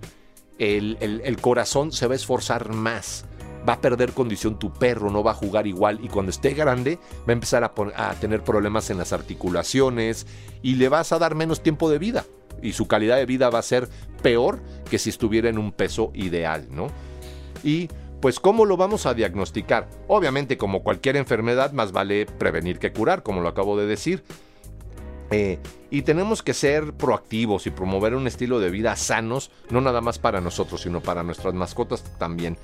el 0.58 1.38
corazón 1.40 1.92
se 1.92 2.06
va 2.06 2.14
a 2.14 2.16
esforzar 2.16 2.72
más 2.72 3.26
va 3.66 3.74
a 3.74 3.80
perder 3.80 4.12
condición 4.12 4.58
tu 4.58 4.72
perro, 4.72 5.10
no 5.10 5.22
va 5.22 5.32
a 5.32 5.34
jugar 5.34 5.66
igual 5.66 5.98
y 6.02 6.08
cuando 6.08 6.30
esté 6.30 6.54
grande 6.54 6.98
va 7.28 7.30
a 7.30 7.32
empezar 7.32 7.64
a, 7.64 8.14
tener 8.14 8.42
problemas 8.42 8.90
en 8.90 8.98
las 8.98 9.12
articulaciones 9.12 10.26
y 10.62 10.74
le 10.74 10.88
vas 10.88 11.12
a 11.12 11.18
dar 11.18 11.34
menos 11.34 11.62
tiempo 11.62 11.90
de 11.90 11.98
vida 11.98 12.24
y 12.62 12.72
su 12.72 12.86
calidad 12.86 13.16
de 13.16 13.26
vida 13.26 13.50
va 13.50 13.58
a 13.58 13.62
ser 13.62 13.88
peor 14.22 14.60
que 14.88 14.98
si 14.98 15.10
estuviera 15.10 15.48
en 15.48 15.58
un 15.58 15.72
peso 15.72 16.10
ideal, 16.14 16.68
¿no? 16.70 16.88
Y 17.64 17.88
pues 18.20 18.40
¿cómo 18.40 18.64
lo 18.64 18.76
vamos 18.76 19.06
a 19.06 19.14
diagnosticar? 19.14 19.88
Obviamente 20.08 20.56
como 20.56 20.82
cualquier 20.82 21.16
enfermedad 21.16 21.72
más 21.72 21.92
vale 21.92 22.26
prevenir 22.26 22.78
que 22.78 22.92
curar, 22.92 23.22
como 23.22 23.40
lo 23.40 23.48
acabo 23.48 23.76
de 23.76 23.86
decir. 23.86 24.24
Eh, 25.30 25.58
y 25.90 26.02
tenemos 26.02 26.42
que 26.42 26.54
ser 26.54 26.92
proactivos 26.92 27.66
y 27.66 27.70
promover 27.70 28.14
un 28.14 28.26
estilo 28.26 28.60
de 28.60 28.70
vida 28.70 28.94
sanos, 28.96 29.50
no 29.70 29.80
nada 29.80 30.00
más 30.00 30.18
para 30.18 30.40
nosotros, 30.40 30.82
sino 30.82 31.00
para 31.00 31.22
nuestras 31.22 31.54
mascotas 31.54 32.04
también. 32.18 32.56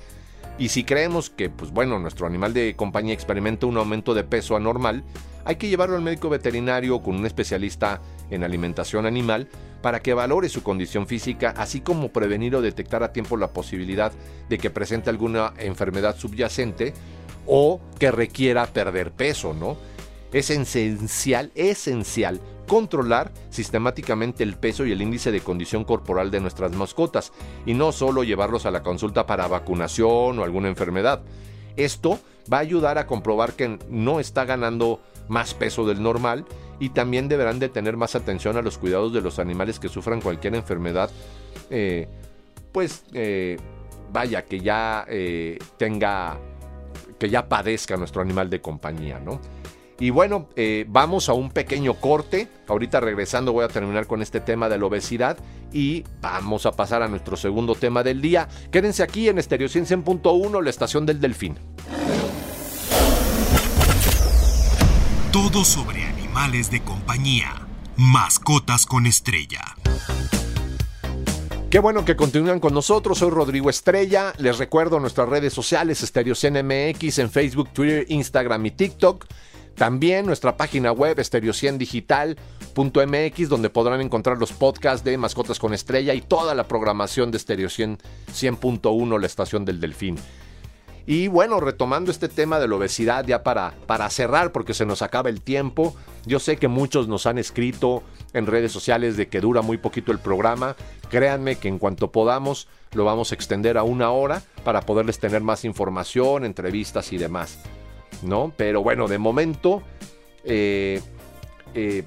Y 0.57 0.69
si 0.69 0.83
creemos 0.83 1.29
que, 1.29 1.49
pues 1.49 1.71
bueno, 1.71 1.99
nuestro 1.99 2.27
animal 2.27 2.53
de 2.53 2.75
compañía 2.75 3.13
experimenta 3.13 3.65
un 3.65 3.77
aumento 3.77 4.13
de 4.13 4.23
peso 4.23 4.55
anormal, 4.55 5.03
hay 5.45 5.55
que 5.55 5.67
llevarlo 5.67 5.95
al 5.95 6.03
médico 6.03 6.29
veterinario 6.29 7.01
con 7.01 7.15
un 7.15 7.25
especialista 7.25 8.01
en 8.29 8.43
alimentación 8.43 9.05
animal 9.05 9.49
para 9.83 10.01
que 10.01 10.13
valore 10.13 10.47
su 10.47 10.63
condición 10.63 11.07
física, 11.07 11.53
así 11.57 11.81
como 11.81 12.07
prevenir 12.07 12.55
o 12.55 12.61
detectar 12.61 13.03
a 13.03 13.11
tiempo 13.11 13.35
la 13.35 13.51
posibilidad 13.51 14.13
de 14.47 14.57
que 14.57 14.69
presente 14.69 15.09
alguna 15.09 15.53
enfermedad 15.59 16.15
subyacente 16.15 16.93
o 17.45 17.81
que 17.99 18.09
requiera 18.09 18.65
perder 18.65 19.11
peso, 19.11 19.53
¿no? 19.53 19.75
Es 20.31 20.49
esencial, 20.49 21.51
esencial 21.53 22.39
controlar 22.65 23.33
sistemáticamente 23.49 24.41
el 24.43 24.55
peso 24.55 24.85
y 24.85 24.93
el 24.93 25.01
índice 25.01 25.33
de 25.33 25.41
condición 25.41 25.83
corporal 25.83 26.31
de 26.31 26.39
nuestras 26.39 26.71
mascotas 26.71 27.33
y 27.65 27.73
no 27.73 27.91
solo 27.91 28.23
llevarlos 28.23 28.65
a 28.65 28.71
la 28.71 28.83
consulta 28.83 29.25
para 29.25 29.49
vacunación 29.49 30.39
o 30.39 30.43
alguna 30.45 30.69
enfermedad. 30.69 31.23
Esto 31.75 32.19
va 32.51 32.59
a 32.59 32.61
ayudar 32.61 32.97
a 32.97 33.05
comprobar 33.05 33.51
que 33.51 33.79
no 33.89 34.21
está 34.21 34.45
ganando 34.45 35.01
más 35.27 35.53
peso 35.53 35.85
del 35.85 36.01
normal 36.01 36.45
y 36.79 36.89
también 36.89 37.27
deberán 37.27 37.59
de 37.59 37.69
tener 37.69 37.97
más 37.97 38.15
atención 38.15 38.57
a 38.57 38.61
los 38.61 38.77
cuidados 38.77 39.13
de 39.13 39.21
los 39.21 39.39
animales 39.39 39.79
que 39.79 39.89
sufran 39.89 40.21
cualquier 40.21 40.55
enfermedad, 40.55 41.09
eh, 41.69 42.07
pues 42.71 43.05
eh, 43.13 43.57
vaya, 44.11 44.43
que 44.43 44.59
ya 44.59 45.05
eh, 45.07 45.59
tenga, 45.77 46.37
que 47.19 47.29
ya 47.29 47.47
padezca 47.47 47.97
nuestro 47.97 48.21
animal 48.21 48.49
de 48.49 48.61
compañía, 48.61 49.19
¿no? 49.19 49.39
Y 49.99 50.09
bueno, 50.09 50.49
eh, 50.55 50.85
vamos 50.87 51.29
a 51.29 51.33
un 51.33 51.51
pequeño 51.51 51.93
corte. 51.93 52.47
Ahorita 52.67 52.99
regresando 52.99 53.53
voy 53.53 53.63
a 53.63 53.67
terminar 53.67 54.07
con 54.07 54.21
este 54.21 54.39
tema 54.39 54.67
de 54.67 54.77
la 54.77 54.85
obesidad 54.85 55.37
y 55.71 56.03
vamos 56.19 56.65
a 56.65 56.71
pasar 56.71 57.03
a 57.03 57.07
nuestro 57.07 57.37
segundo 57.37 57.75
tema 57.75 58.03
del 58.03 58.21
día. 58.21 58.47
Quédense 58.71 59.03
aquí 59.03 59.29
en 59.29 59.37
Estereo 59.37 59.67
100.1, 59.67 60.61
la 60.61 60.69
estación 60.69 61.05
del 61.05 61.21
Delfín. 61.21 61.57
Todo 65.33 65.65
sobre 65.65 66.03
animales 66.03 66.69
de 66.69 66.83
compañía. 66.83 67.65
Mascotas 67.97 68.85
con 68.85 69.07
estrella. 69.07 69.61
Qué 71.71 71.79
bueno 71.79 72.05
que 72.05 72.15
continúan 72.15 72.59
con 72.59 72.75
nosotros. 72.75 73.17
Soy 73.17 73.31
Rodrigo 73.31 73.71
Estrella. 73.71 74.33
Les 74.37 74.59
recuerdo 74.59 74.99
nuestras 74.99 75.27
redes 75.27 75.51
sociales, 75.51 76.03
Estereo 76.03 76.35
CNMX 76.35 77.17
en 77.17 77.31
Facebook, 77.31 77.69
Twitter, 77.73 78.05
Instagram 78.09 78.63
y 78.67 78.71
TikTok. 78.71 79.25
También 79.73 80.27
nuestra 80.27 80.55
página 80.55 80.91
web 80.91 81.19
estereociendigital.mx 81.19 83.49
donde 83.49 83.71
podrán 83.71 84.01
encontrar 84.01 84.37
los 84.37 84.51
podcasts 84.51 85.03
de 85.03 85.17
Mascotas 85.17 85.57
con 85.57 85.73
Estrella 85.73 86.13
y 86.13 86.21
toda 86.21 86.53
la 86.53 86.67
programación 86.67 87.31
de 87.31 87.37
Estereo 87.37 87.69
100.1, 87.69 89.19
la 89.19 89.25
estación 89.25 89.65
del 89.65 89.79
Delfín. 89.79 90.19
Y 91.05 91.27
bueno, 91.27 91.59
retomando 91.59 92.11
este 92.11 92.29
tema 92.29 92.59
de 92.59 92.67
la 92.67 92.75
obesidad 92.75 93.25
ya 93.25 93.43
para, 93.43 93.73
para 93.87 94.09
cerrar 94.09 94.51
porque 94.51 94.73
se 94.73 94.85
nos 94.85 95.01
acaba 95.01 95.29
el 95.29 95.41
tiempo, 95.41 95.95
yo 96.25 96.39
sé 96.39 96.57
que 96.57 96.69
muchos 96.69 97.07
nos 97.09 97.25
han 97.25 97.37
escrito 97.37 98.03
en 98.31 98.47
redes 98.47 98.71
sociales 98.71 99.17
de 99.17 99.27
que 99.27 99.41
dura 99.41 99.61
muy 99.61 99.77
poquito 99.77 100.11
el 100.11 100.19
programa, 100.19 100.75
créanme 101.09 101.57
que 101.57 101.67
en 101.67 101.77
cuanto 101.77 102.11
podamos 102.11 102.67
lo 102.93 103.03
vamos 103.03 103.31
a 103.31 103.35
extender 103.35 103.77
a 103.77 103.83
una 103.83 104.11
hora 104.11 104.41
para 104.63 104.81
poderles 104.81 105.19
tener 105.19 105.41
más 105.41 105.65
información, 105.65 106.45
entrevistas 106.45 107.11
y 107.11 107.17
demás. 107.17 107.59
¿no? 108.21 108.53
Pero 108.55 108.81
bueno, 108.81 109.07
de 109.07 109.17
momento 109.17 109.83
eh, 110.43 111.01
eh, 111.73 112.03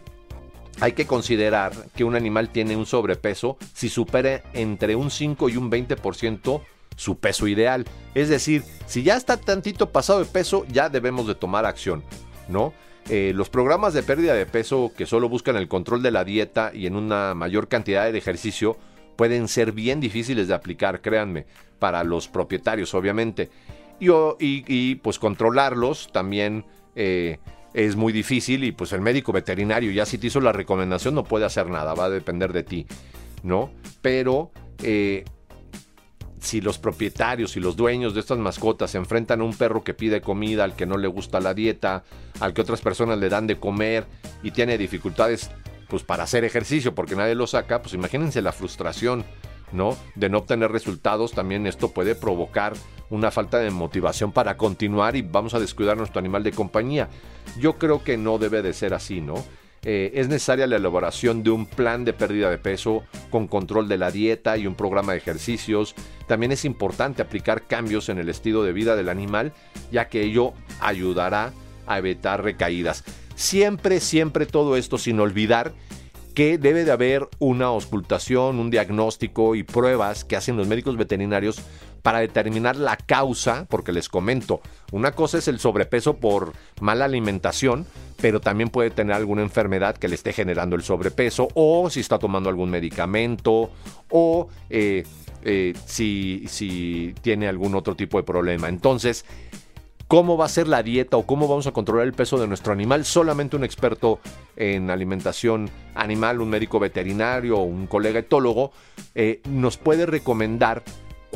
hay 0.81 0.93
que 0.93 1.07
considerar 1.07 1.73
que 1.95 2.05
un 2.05 2.17
animal 2.17 2.51
tiene 2.51 2.77
un 2.77 2.87
sobrepeso 2.87 3.57
si 3.75 3.89
supera 3.89 4.43
entre 4.53 4.97
un 4.97 5.11
5 5.11 5.49
y 5.49 5.57
un 5.57 5.71
20% 5.71 6.63
su 6.97 7.19
peso 7.19 7.47
ideal. 7.47 7.85
Es 8.15 8.29
decir, 8.29 8.65
si 8.87 9.03
ya 9.03 9.17
está 9.17 9.37
tantito 9.37 9.91
pasado 9.91 10.19
de 10.19 10.25
peso, 10.25 10.67
ya 10.71 10.89
debemos 10.89 11.27
de 11.27 11.35
tomar 11.35 11.65
acción, 11.65 12.03
¿no? 12.49 12.73
Eh, 13.09 13.33
los 13.35 13.49
programas 13.49 13.95
de 13.95 14.03
pérdida 14.03 14.35
de 14.35 14.47
peso 14.47 14.91
que 14.97 15.07
solo 15.07 15.29
buscan 15.29 15.57
el 15.57 15.69
control 15.69 16.03
de 16.03 16.11
la 16.11 16.25
dieta 16.25 16.73
y 16.75 16.87
en 16.87 16.97
una 16.97 17.35
mayor 17.35 17.69
cantidad 17.69 18.11
de 18.11 18.19
ejercicio 18.19 18.77
pueden 19.15 19.47
ser 19.47 19.71
bien 19.71 20.01
difíciles 20.01 20.49
de 20.49 20.55
aplicar, 20.55 21.01
créanme, 21.01 21.47
para 21.79 22.03
los 22.03 22.27
propietarios, 22.27 22.95
obviamente 22.95 23.51
y, 24.01 24.95
pues 24.97 25.19
controlarlos 25.19 26.11
también 26.13 26.65
eh, 26.95 27.39
es 27.75 27.97
muy 27.97 28.13
difícil 28.13 28.65
y 28.65 28.73
pues 28.73 28.93
el 28.93 29.01
médico 29.01 29.33
veterinario 29.33 29.91
ya 29.93 30.07
si 30.07 30.19
te 30.19 30.29
hizo 30.29 30.41
la 30.41 30.53
recomendación 30.53 31.15
no 31.15 31.25
puede 31.25 31.45
hacer 31.45 31.69
nada, 31.69 31.95
va 31.95 32.07
a 32.07 32.11
depender 32.11 32.53
de 32.53 32.63
ti, 32.63 32.87
¿no? 33.43 33.71
Pero 34.03 34.51
eh, 34.83 35.25
si 36.41 36.61
los 36.61 36.79
propietarios 36.79 37.57
y 37.57 37.61
los 37.61 37.77
dueños 37.77 38.15
de 38.15 38.21
estas 38.21 38.39
mascotas 38.39 38.91
se 38.91 38.99
enfrentan 38.99 39.41
a 39.41 39.45
un 39.45 39.55
perro 39.55 39.83
que 39.83 39.95
pide 39.95 40.21
comida, 40.21 40.65
al 40.65 40.77
que 40.77 40.87
no 40.87 40.97
le 40.97 41.09
gusta 41.09 41.41
la 41.41 41.55
dieta, 41.55 42.05
al 42.41 42.53
que 42.53 42.61
otras 42.61 42.81
personas 42.81 43.19
le 43.19 43.29
dan 43.29 43.47
de 43.47 43.57
comer 43.57 44.07
y 44.43 44.51
tiene 44.51 44.79
dificultades 44.79 45.51
pues 45.89 46.03
para 46.03 46.25
hacer 46.25 46.45
ejercicio 46.45 46.95
porque 46.95 47.17
nadie 47.17 47.35
lo 47.35 47.47
saca, 47.47 47.81
pues 47.81 47.95
imagínense 47.95 48.43
la 48.43 48.53
frustración, 48.53 49.25
¿no? 49.73 49.97
De 50.15 50.29
no 50.29 50.39
obtener 50.39 50.71
resultados, 50.73 51.33
también 51.33 51.67
esto 51.67 51.93
puede 51.93 52.15
provocar 52.15 52.75
una 53.09 53.31
falta 53.31 53.59
de 53.59 53.71
motivación 53.71 54.33
para 54.33 54.57
continuar 54.57 55.17
y 55.17 55.23
vamos 55.23 55.55
a 55.55 55.61
descuidar 55.61 55.97
nuestro 55.97 56.19
animal 56.19 56.43
de 56.43 56.53
compañía. 56.53 57.09
Yo 57.59 57.75
creo 57.75 58.03
que 58.03 58.17
no 58.17 58.39
debe 58.39 58.63
de 58.63 58.73
ser 58.73 58.95
así, 58.95 59.21
¿no? 59.21 59.45
Eh, 59.89 60.19
es 60.19 60.27
necesaria 60.27 60.67
la 60.67 60.79
elaboración 60.79 61.45
de 61.45 61.51
un 61.51 61.65
plan 61.65 62.05
de 62.05 62.13
pérdida 62.13 62.51
de 62.51 62.59
peso 62.59 63.05
con 63.31 63.47
control 63.47 63.87
de 63.89 63.97
la 63.97 64.11
dieta 64.11 64.57
y 64.57 64.67
un 64.67 64.75
programa 64.75 65.13
de 65.13 65.19
ejercicios. 65.19 65.95
También 66.27 66.51
es 66.51 66.65
importante 66.65 67.23
aplicar 67.23 67.69
cambios 67.69 68.09
en 68.09 68.19
el 68.19 68.29
estilo 68.29 68.65
de 68.65 68.73
vida 68.73 68.97
del 68.97 69.09
animal, 69.09 69.53
ya 69.93 70.09
que 70.09 70.25
ello 70.25 70.55
ayudará 70.81 71.53
a 71.87 71.99
evitar 71.99 72.43
recaídas. 72.43 73.05
Siempre, 73.37 74.01
siempre 74.01 74.45
todo 74.45 74.77
esto 74.77 74.99
sin 74.99 75.21
olvidar 75.21 75.73
que 76.35 76.59
debe 76.59 76.85
de 76.85 76.91
haber 76.91 77.29
una 77.39 77.67
auscultación, 77.67 78.59
un 78.59 78.71
diagnóstico 78.71 79.55
y 79.55 79.63
pruebas 79.63 80.25
que 80.25 80.35
hacen 80.35 80.57
los 80.57 80.67
médicos 80.67 80.97
veterinarios 80.97 81.63
para 82.03 82.19
determinar 82.19 82.75
la 82.77 82.97
causa, 82.97 83.67
porque 83.71 83.93
les 83.93 84.09
comento, 84.09 84.61
una 84.91 85.13
cosa 85.13 85.39
es 85.39 85.49
el 85.49 85.61
sobrepeso 85.61 86.19
por 86.19 86.53
mala 86.81 87.05
alimentación, 87.05 87.87
pero 88.27 88.41
también 88.41 88.71
puede 88.71 88.91
tener 88.91 89.15
alguna 89.15 89.43
enfermedad 89.43 89.97
que 89.97 90.09
le 90.09 90.17
esté 90.17 90.33
generando 90.33 90.75
el 90.75 90.83
sobrepeso, 90.83 91.47
o 91.55 91.89
si 91.91 92.01
está 92.01 92.19
tomando 92.19 92.49
algún 92.49 92.69
medicamento, 92.69 93.71
o 94.11 94.49
eh, 94.69 95.05
eh, 95.45 95.75
si, 95.85 96.43
si 96.49 97.15
tiene 97.23 97.47
algún 97.47 97.77
otro 97.77 97.95
tipo 97.95 98.19
de 98.19 98.25
problema. 98.25 98.69
Entonces, 98.69 99.25
¿cómo 100.09 100.37
va 100.37 100.47
a 100.47 100.49
ser 100.49 100.67
la 100.67 100.83
dieta 100.83 101.17
o 101.17 101.25
cómo 101.25 101.47
vamos 101.47 101.69
a 101.69 101.71
controlar 101.71 102.05
el 102.05 102.15
peso 102.15 102.37
de 102.37 102.49
nuestro 102.49 102.73
animal? 102.73 103.05
Solamente 103.05 103.55
un 103.55 103.63
experto 103.63 104.19
en 104.57 104.91
alimentación 104.91 105.71
animal, 105.95 106.41
un 106.41 106.51
médico 106.51 106.81
veterinario 106.81 107.59
o 107.59 107.63
un 107.63 107.87
colega 107.87 108.19
etólogo, 108.19 108.73
eh, 109.15 109.41
nos 109.49 109.77
puede 109.77 110.05
recomendar 110.05 110.83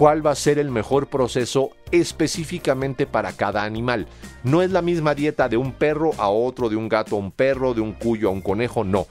cuál 0.00 0.26
va 0.26 0.30
a 0.30 0.34
ser 0.34 0.58
el 0.58 0.70
mejor 0.70 1.08
proceso 1.08 1.72
específicamente 1.90 3.06
para 3.06 3.32
cada 3.32 3.64
animal. 3.64 4.06
No 4.44 4.62
es 4.62 4.70
la 4.70 4.80
misma 4.80 5.14
dieta 5.14 5.46
de 5.50 5.58
un 5.58 5.72
perro 5.72 6.12
a 6.16 6.30
otro, 6.30 6.70
de 6.70 6.76
un 6.76 6.88
gato 6.88 7.16
a 7.16 7.18
un 7.18 7.30
perro, 7.30 7.74
de 7.74 7.82
un 7.82 7.92
cuyo 7.92 8.30
a 8.30 8.32
un 8.32 8.40
conejo, 8.40 8.82
no. 8.82 9.08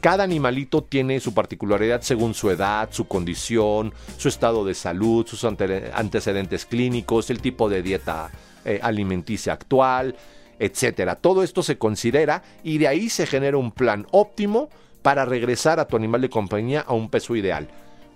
Cada 0.00 0.24
animalito 0.24 0.82
tiene 0.82 1.20
su 1.20 1.34
particularidad 1.34 2.00
según 2.00 2.32
su 2.32 2.48
edad, 2.48 2.88
su 2.90 3.06
condición, 3.06 3.92
su 4.16 4.30
estado 4.30 4.64
de 4.64 4.72
salud, 4.72 5.26
sus 5.26 5.44
antecedentes 5.44 6.64
clínicos, 6.64 7.28
el 7.28 7.42
tipo 7.42 7.68
de 7.68 7.82
dieta 7.82 8.30
eh, 8.64 8.80
alimenticia 8.82 9.52
actual, 9.52 10.16
etcétera. 10.58 11.16
Todo 11.16 11.42
esto 11.42 11.62
se 11.62 11.76
considera 11.76 12.42
y 12.64 12.78
de 12.78 12.88
ahí 12.88 13.10
se 13.10 13.26
genera 13.26 13.58
un 13.58 13.72
plan 13.72 14.06
óptimo 14.10 14.70
para 15.02 15.26
regresar 15.26 15.80
a 15.80 15.86
tu 15.86 15.96
animal 15.96 16.22
de 16.22 16.30
compañía 16.30 16.80
a 16.80 16.94
un 16.94 17.10
peso 17.10 17.36
ideal. 17.36 17.68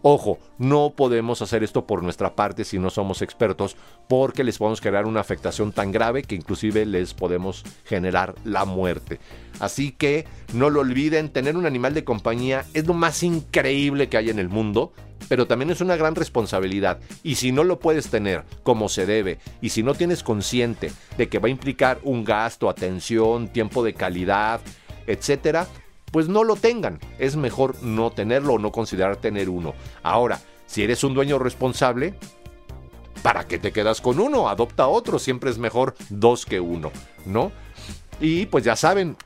Ojo, 0.06 0.38
no 0.58 0.92
podemos 0.94 1.40
hacer 1.40 1.64
esto 1.64 1.86
por 1.86 2.02
nuestra 2.02 2.36
parte 2.36 2.64
si 2.64 2.78
no 2.78 2.90
somos 2.90 3.22
expertos, 3.22 3.74
porque 4.06 4.44
les 4.44 4.58
podemos 4.58 4.82
generar 4.82 5.06
una 5.06 5.20
afectación 5.20 5.72
tan 5.72 5.92
grave 5.92 6.24
que 6.24 6.34
inclusive 6.34 6.84
les 6.84 7.14
podemos 7.14 7.64
generar 7.86 8.34
la 8.44 8.66
muerte. 8.66 9.18
Así 9.60 9.92
que 9.92 10.26
no 10.52 10.68
lo 10.68 10.80
olviden, 10.80 11.30
tener 11.30 11.56
un 11.56 11.64
animal 11.64 11.94
de 11.94 12.04
compañía 12.04 12.66
es 12.74 12.86
lo 12.86 12.92
más 12.92 13.22
increíble 13.22 14.10
que 14.10 14.18
hay 14.18 14.28
en 14.28 14.38
el 14.38 14.50
mundo, 14.50 14.92
pero 15.30 15.46
también 15.46 15.70
es 15.70 15.80
una 15.80 15.96
gran 15.96 16.14
responsabilidad. 16.16 17.00
Y 17.22 17.36
si 17.36 17.50
no 17.50 17.64
lo 17.64 17.78
puedes 17.78 18.10
tener 18.10 18.44
como 18.62 18.90
se 18.90 19.06
debe, 19.06 19.38
y 19.62 19.70
si 19.70 19.82
no 19.82 19.94
tienes 19.94 20.22
consciente 20.22 20.92
de 21.16 21.30
que 21.30 21.38
va 21.38 21.46
a 21.46 21.50
implicar 21.50 21.98
un 22.02 22.24
gasto, 22.24 22.68
atención, 22.68 23.48
tiempo 23.48 23.82
de 23.82 23.94
calidad, 23.94 24.60
etcétera, 25.06 25.66
pues 26.14 26.28
no 26.28 26.44
lo 26.44 26.54
tengan. 26.54 27.00
Es 27.18 27.34
mejor 27.34 27.82
no 27.82 28.12
tenerlo 28.12 28.54
o 28.54 28.58
no 28.60 28.70
considerar 28.70 29.16
tener 29.16 29.48
uno. 29.48 29.74
Ahora, 30.04 30.38
si 30.64 30.84
eres 30.84 31.02
un 31.02 31.12
dueño 31.12 31.40
responsable, 31.40 32.14
¿para 33.24 33.48
qué 33.48 33.58
te 33.58 33.72
quedas 33.72 34.00
con 34.00 34.20
uno? 34.20 34.48
Adopta 34.48 34.86
otro, 34.86 35.18
siempre 35.18 35.50
es 35.50 35.58
mejor 35.58 35.96
dos 36.10 36.46
que 36.46 36.60
uno, 36.60 36.92
¿no? 37.26 37.50
Y 38.20 38.46
pues 38.46 38.62
ya 38.62 38.76
saben, 38.76 39.16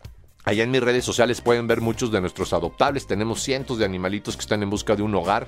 allá 0.45 0.65
en 0.65 0.71
mis 0.71 0.83
redes 0.83 1.05
sociales 1.05 1.43
pueden 1.43 1.67
ver 1.67 1.83
muchos 1.83 2.11
de 2.11 2.23
nuestros 2.23 2.55
adoptables. 2.55 3.07
Tenemos 3.07 3.43
cientos 3.43 3.77
de 3.77 3.85
animalitos 3.85 4.35
que 4.35 4.41
están 4.41 4.63
en 4.63 4.71
busca 4.71 4.97
de 4.97 5.03
un 5.03 5.15
hogar. 5.15 5.47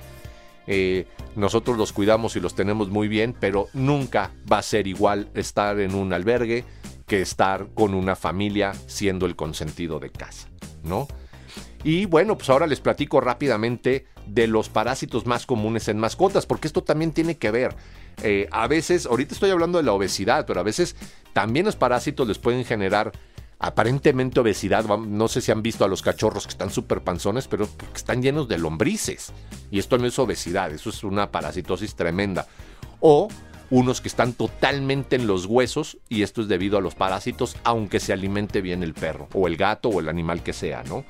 Eh, 0.67 1.07
nosotros 1.35 1.75
los 1.75 1.91
cuidamos 1.91 2.35
y 2.35 2.39
los 2.39 2.53
tenemos 2.53 2.89
muy 2.89 3.07
bien, 3.07 3.35
pero 3.39 3.67
nunca 3.73 4.29
va 4.49 4.59
a 4.59 4.61
ser 4.61 4.85
igual 4.85 5.31
estar 5.33 5.79
en 5.79 5.95
un 5.95 6.13
albergue 6.13 6.65
que 7.07 7.23
estar 7.23 7.69
con 7.73 7.95
una 7.95 8.15
familia 8.15 8.73
siendo 8.85 9.25
el 9.25 9.35
consentido 9.35 9.99
de 9.99 10.11
casa, 10.11 10.47
¿no? 10.83 11.07
Y 11.83 12.05
bueno, 12.05 12.37
pues 12.37 12.49
ahora 12.49 12.67
les 12.67 12.79
platico 12.79 13.21
rápidamente 13.21 14.05
de 14.27 14.47
los 14.47 14.69
parásitos 14.69 15.25
más 15.25 15.45
comunes 15.45 15.87
en 15.87 15.97
mascotas, 15.97 16.45
porque 16.45 16.67
esto 16.67 16.83
también 16.83 17.11
tiene 17.11 17.37
que 17.37 17.51
ver. 17.51 17.75
Eh, 18.23 18.47
a 18.51 18.67
veces, 18.67 19.05
ahorita 19.05 19.33
estoy 19.33 19.49
hablando 19.49 19.77
de 19.77 19.83
la 19.83 19.93
obesidad, 19.93 20.45
pero 20.45 20.59
a 20.59 20.63
veces 20.63 20.95
también 21.33 21.65
los 21.65 21.75
parásitos 21.75 22.27
les 22.27 22.37
pueden 22.37 22.65
generar 22.65 23.11
aparentemente 23.57 24.39
obesidad. 24.39 24.85
No 24.85 25.27
sé 25.27 25.41
si 25.41 25.51
han 25.51 25.61
visto 25.63 25.85
a 25.85 25.87
los 25.87 26.01
cachorros 26.01 26.45
que 26.45 26.51
están 26.51 26.71
súper 26.71 27.01
panzones, 27.01 27.47
pero 27.47 27.67
están 27.95 28.21
llenos 28.21 28.47
de 28.47 28.57
lombrices. 28.57 29.31
Y 29.69 29.79
esto 29.79 29.97
no 29.97 30.05
es 30.05 30.19
obesidad, 30.19 30.71
eso 30.71 30.89
es 30.89 31.03
una 31.03 31.31
parasitosis 31.31 31.95
tremenda. 31.95 32.47
O 32.99 33.27
unos 33.71 34.01
que 34.01 34.09
están 34.09 34.33
totalmente 34.33 35.15
en 35.15 35.27
los 35.27 35.45
huesos 35.45 35.97
y 36.09 36.23
esto 36.23 36.41
es 36.41 36.47
debido 36.49 36.77
a 36.77 36.81
los 36.81 36.93
parásitos, 36.93 37.55
aunque 37.63 37.99
se 37.99 38.11
alimente 38.11 38.61
bien 38.61 38.83
el 38.83 38.93
perro 38.93 39.29
o 39.33 39.47
el 39.47 39.55
gato 39.55 39.89
o 39.89 39.99
el 40.01 40.09
animal 40.09 40.43
que 40.43 40.53
sea, 40.53 40.83
¿no? 40.83 41.05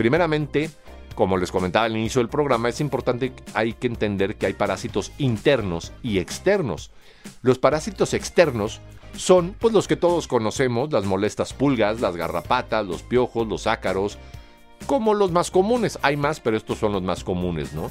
Primeramente, 0.00 0.70
como 1.14 1.36
les 1.36 1.52
comentaba 1.52 1.84
al 1.84 1.94
inicio 1.94 2.22
del 2.22 2.30
programa, 2.30 2.70
es 2.70 2.80
importante, 2.80 3.34
hay 3.52 3.74
que 3.74 3.86
entender 3.86 4.36
que 4.36 4.46
hay 4.46 4.54
parásitos 4.54 5.12
internos 5.18 5.92
y 6.02 6.20
externos. 6.20 6.90
Los 7.42 7.58
parásitos 7.58 8.14
externos 8.14 8.80
son 9.14 9.54
pues 9.60 9.74
los 9.74 9.86
que 9.86 9.96
todos 9.96 10.26
conocemos, 10.26 10.90
las 10.90 11.04
molestas 11.04 11.52
pulgas, 11.52 12.00
las 12.00 12.16
garrapatas, 12.16 12.86
los 12.86 13.02
piojos, 13.02 13.46
los 13.46 13.66
ácaros, 13.66 14.16
como 14.86 15.12
los 15.12 15.32
más 15.32 15.50
comunes. 15.50 15.98
Hay 16.00 16.16
más, 16.16 16.40
pero 16.40 16.56
estos 16.56 16.78
son 16.78 16.92
los 16.92 17.02
más 17.02 17.22
comunes, 17.22 17.74
¿no? 17.74 17.90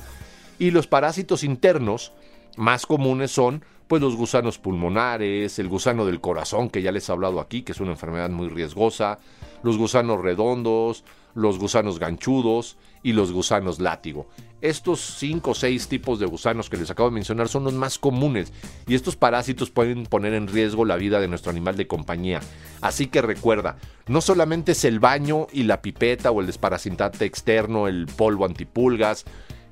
Y 0.57 0.71
los 0.71 0.87
parásitos 0.87 1.43
internos 1.43 2.11
más 2.57 2.87
comunes 2.87 3.29
son 3.29 3.63
pues 3.87 4.01
los 4.01 4.15
gusanos 4.15 4.57
pulmonares, 4.57 5.59
el 5.59 5.67
gusano 5.67 6.07
del 6.07 6.21
corazón 6.21 6.71
que 6.71 6.81
ya 6.81 6.91
les 6.91 7.07
he 7.07 7.11
hablado 7.11 7.39
aquí, 7.39 7.61
que 7.61 7.73
es 7.73 7.79
una 7.79 7.91
enfermedad 7.91 8.31
muy 8.31 8.47
riesgosa, 8.47 9.19
los 9.61 9.77
gusanos 9.77 10.19
redondos, 10.21 11.03
los 11.35 11.59
gusanos 11.59 11.99
ganchudos 11.99 12.77
y 13.03 13.13
los 13.13 13.31
gusanos 13.31 13.79
látigo. 13.79 14.27
Estos 14.61 14.99
5 15.19 15.51
o 15.51 15.55
6 15.55 15.87
tipos 15.87 16.19
de 16.19 16.25
gusanos 16.25 16.69
que 16.69 16.75
les 16.75 16.91
acabo 16.91 17.09
de 17.09 17.15
mencionar 17.15 17.47
son 17.47 17.63
los 17.63 17.73
más 17.73 17.97
comunes 17.97 18.51
y 18.87 18.95
estos 18.95 19.15
parásitos 19.15 19.69
pueden 19.69 20.05
poner 20.05 20.33
en 20.33 20.47
riesgo 20.47 20.83
la 20.83 20.97
vida 20.97 21.21
de 21.21 21.29
nuestro 21.29 21.51
animal 21.51 21.77
de 21.77 21.87
compañía. 21.87 22.41
Así 22.81 23.07
que 23.07 23.21
recuerda, 23.21 23.77
no 24.07 24.19
solamente 24.19 24.73
es 24.73 24.83
el 24.83 24.99
baño 24.99 25.47
y 25.53 25.63
la 25.63 25.81
pipeta 25.81 26.31
o 26.31 26.41
el 26.41 26.47
desparasitante 26.47 27.23
externo, 27.23 27.87
el 27.87 28.07
polvo 28.07 28.45
antipulgas 28.45 29.23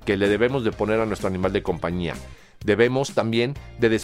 que 0.06 0.16
le 0.16 0.30
debemos 0.30 0.64
de 0.64 0.72
poner 0.72 1.02
a 1.02 1.06
nuestro 1.06 1.28
animal 1.28 1.52
de 1.52 1.64
compañía. 1.64 2.16
Debemos 2.64 3.14
también 3.14 3.56
de 3.80 4.00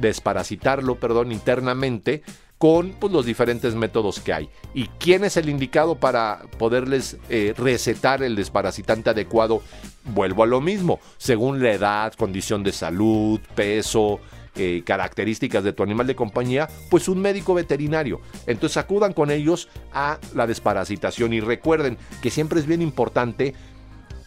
desparasitarlo 0.00 1.00
perdón, 1.00 1.32
internamente 1.32 2.22
con 2.58 2.90
pues, 2.90 3.12
los 3.12 3.24
diferentes 3.24 3.74
métodos 3.74 4.20
que 4.20 4.32
hay. 4.32 4.50
¿Y 4.74 4.86
quién 4.98 5.24
es 5.24 5.36
el 5.36 5.48
indicado 5.48 5.94
para 5.94 6.42
poderles 6.58 7.16
eh, 7.30 7.54
recetar 7.56 8.22
el 8.22 8.36
desparasitante 8.36 9.10
adecuado? 9.10 9.62
Vuelvo 10.04 10.42
a 10.42 10.46
lo 10.46 10.60
mismo, 10.60 11.00
según 11.16 11.62
la 11.62 11.72
edad, 11.72 12.12
condición 12.14 12.62
de 12.64 12.72
salud, 12.72 13.40
peso, 13.54 14.20
eh, 14.56 14.82
características 14.84 15.62
de 15.62 15.72
tu 15.72 15.84
animal 15.84 16.08
de 16.08 16.16
compañía, 16.16 16.68
pues 16.90 17.08
un 17.08 17.20
médico 17.20 17.54
veterinario. 17.54 18.20
Entonces 18.46 18.76
acudan 18.76 19.12
con 19.12 19.30
ellos 19.30 19.68
a 19.92 20.18
la 20.34 20.48
desparasitación 20.48 21.32
y 21.32 21.40
recuerden 21.40 21.96
que 22.22 22.30
siempre 22.30 22.58
es 22.58 22.66
bien 22.66 22.82
importante 22.82 23.54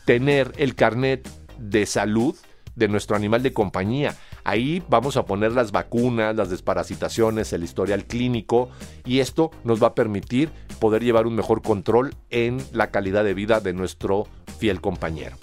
tener 0.06 0.54
el 0.56 0.76
carnet 0.76 1.28
de 1.58 1.86
salud 1.86 2.36
de 2.76 2.88
nuestro 2.88 3.18
animal 3.18 3.44
de 3.44 3.52
compañía. 3.52 4.16
Ahí 4.44 4.84
vamos 4.90 5.18
a 5.18 5.26
poner 5.26 5.52
las 5.52 5.72
vacunas, 5.72 6.36
las 6.36 6.50
desparasitaciones, 6.50 7.54
el 7.54 7.64
historial 7.64 8.06
clínico 8.06 8.70
y 9.06 9.20
esto 9.20 9.52
nos 9.64 9.82
va 9.82 9.88
a 9.88 9.96
permitir 9.96 10.50
poder 10.80 11.04
llevar 11.04 11.28
un 11.28 11.36
mejor 11.36 11.62
control 11.62 12.16
en 12.30 12.58
la 12.72 12.92
calidad 12.92 13.24
de 13.24 13.34
vida 13.34 13.60
de 13.60 13.74
nuestro 13.74 14.28
fiel 14.58 14.82
compañero. 14.82 15.38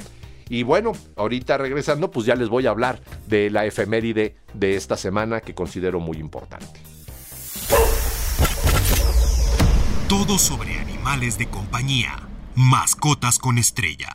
Y 0.49 0.63
bueno, 0.63 0.93
ahorita 1.17 1.59
regresando, 1.59 2.11
pues 2.11 2.27
ya 2.27 2.35
les 2.35 2.49
voy 2.49 2.67
a 2.67 2.71
hablar 2.71 3.01
de 3.27 3.51
la 3.51 3.67
efeméride 3.67 4.37
de 4.55 4.77
esta 4.77 4.97
semana 4.97 5.41
que 5.41 5.55
considero 5.55 6.01
muy 6.01 6.17
importante. 6.19 6.81
Todo 10.09 10.39
sobre 10.39 10.79
animales 10.79 11.37
de 11.37 11.49
compañía. 11.49 12.29
Mascotas 12.55 13.39
con 13.39 13.59
estrella. 13.59 14.09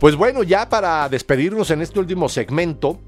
Pues 0.00 0.16
bueno, 0.16 0.42
ya 0.42 0.70
para 0.70 1.06
despedirnos 1.10 1.70
en 1.70 1.82
este 1.82 1.98
último 1.98 2.30
segmento, 2.30 2.98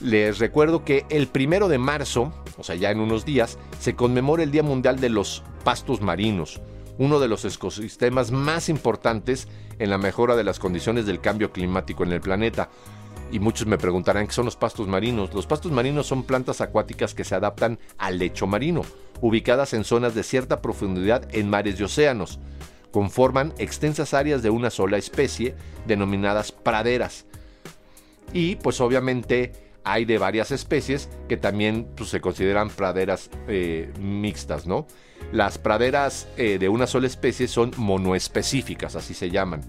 les 0.00 0.38
recuerdo 0.38 0.86
que 0.86 1.04
el 1.10 1.26
primero 1.26 1.68
de 1.68 1.76
marzo, 1.76 2.32
o 2.56 2.64
sea, 2.64 2.76
ya 2.76 2.90
en 2.90 2.98
unos 2.98 3.26
días, 3.26 3.58
se 3.78 3.94
conmemora 3.94 4.42
el 4.42 4.50
Día 4.50 4.62
Mundial 4.62 5.00
de 5.00 5.10
los 5.10 5.42
Pastos 5.64 6.00
Marinos, 6.00 6.62
uno 6.96 7.20
de 7.20 7.28
los 7.28 7.44
ecosistemas 7.44 8.30
más 8.30 8.70
importantes 8.70 9.48
en 9.78 9.90
la 9.90 9.98
mejora 9.98 10.34
de 10.34 10.44
las 10.44 10.58
condiciones 10.58 11.04
del 11.04 11.20
cambio 11.20 11.52
climático 11.52 12.04
en 12.04 12.12
el 12.12 12.22
planeta. 12.22 12.70
Y 13.30 13.38
muchos 13.38 13.66
me 13.66 13.76
preguntarán 13.76 14.26
qué 14.26 14.32
son 14.32 14.46
los 14.46 14.56
pastos 14.56 14.88
marinos. 14.88 15.34
Los 15.34 15.46
pastos 15.46 15.72
marinos 15.72 16.06
son 16.06 16.22
plantas 16.22 16.62
acuáticas 16.62 17.12
que 17.12 17.24
se 17.24 17.34
adaptan 17.34 17.78
al 17.98 18.18
lecho 18.18 18.46
marino, 18.46 18.80
ubicadas 19.20 19.74
en 19.74 19.84
zonas 19.84 20.14
de 20.14 20.22
cierta 20.22 20.62
profundidad 20.62 21.28
en 21.34 21.50
mares 21.50 21.78
y 21.78 21.82
océanos 21.82 22.40
conforman 22.90 23.54
extensas 23.58 24.14
áreas 24.14 24.42
de 24.42 24.50
una 24.50 24.70
sola 24.70 24.96
especie 24.96 25.54
denominadas 25.86 26.52
praderas. 26.52 27.26
Y 28.32 28.56
pues 28.56 28.80
obviamente 28.80 29.52
hay 29.84 30.04
de 30.04 30.18
varias 30.18 30.50
especies 30.50 31.08
que 31.28 31.36
también 31.36 31.88
pues, 31.96 32.10
se 32.10 32.20
consideran 32.20 32.70
praderas 32.70 33.30
eh, 33.48 33.92
mixtas, 33.98 34.66
¿no? 34.66 34.86
Las 35.32 35.58
praderas 35.58 36.28
eh, 36.36 36.58
de 36.58 36.68
una 36.68 36.86
sola 36.86 37.06
especie 37.06 37.48
son 37.48 37.72
monoespecíficas, 37.76 38.96
así 38.96 39.14
se 39.14 39.30
llaman. 39.30 39.62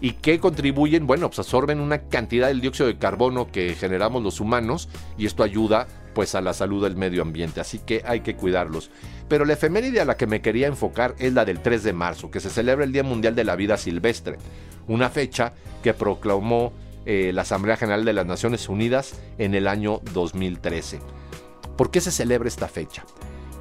¿Y 0.00 0.12
qué 0.12 0.38
contribuyen? 0.38 1.06
Bueno, 1.06 1.28
pues 1.28 1.38
absorben 1.38 1.80
una 1.80 2.02
cantidad 2.08 2.48
del 2.48 2.60
dióxido 2.60 2.86
de 2.86 2.98
carbono 2.98 3.50
que 3.50 3.74
generamos 3.74 4.22
los 4.22 4.40
humanos 4.40 4.88
y 5.16 5.26
esto 5.26 5.42
ayuda 5.42 5.86
pues 6.16 6.34
a 6.34 6.40
la 6.40 6.54
salud 6.54 6.82
del 6.82 6.96
medio 6.96 7.20
ambiente, 7.20 7.60
así 7.60 7.78
que 7.78 8.00
hay 8.06 8.20
que 8.20 8.36
cuidarlos. 8.36 8.90
Pero 9.28 9.44
la 9.44 9.52
efeméride 9.52 10.00
a 10.00 10.06
la 10.06 10.16
que 10.16 10.26
me 10.26 10.40
quería 10.40 10.66
enfocar 10.66 11.14
es 11.18 11.34
la 11.34 11.44
del 11.44 11.60
3 11.60 11.82
de 11.82 11.92
marzo, 11.92 12.30
que 12.30 12.40
se 12.40 12.48
celebra 12.48 12.86
el 12.86 12.92
Día 12.92 13.02
Mundial 13.02 13.34
de 13.34 13.44
la 13.44 13.54
Vida 13.54 13.76
Silvestre, 13.76 14.38
una 14.88 15.10
fecha 15.10 15.52
que 15.82 15.92
proclamó 15.92 16.72
eh, 17.04 17.32
la 17.34 17.42
Asamblea 17.42 17.76
General 17.76 18.06
de 18.06 18.14
las 18.14 18.24
Naciones 18.24 18.70
Unidas 18.70 19.20
en 19.36 19.54
el 19.54 19.68
año 19.68 20.00
2013. 20.14 21.00
¿Por 21.76 21.90
qué 21.90 22.00
se 22.00 22.10
celebra 22.10 22.48
esta 22.48 22.66
fecha? 22.66 23.04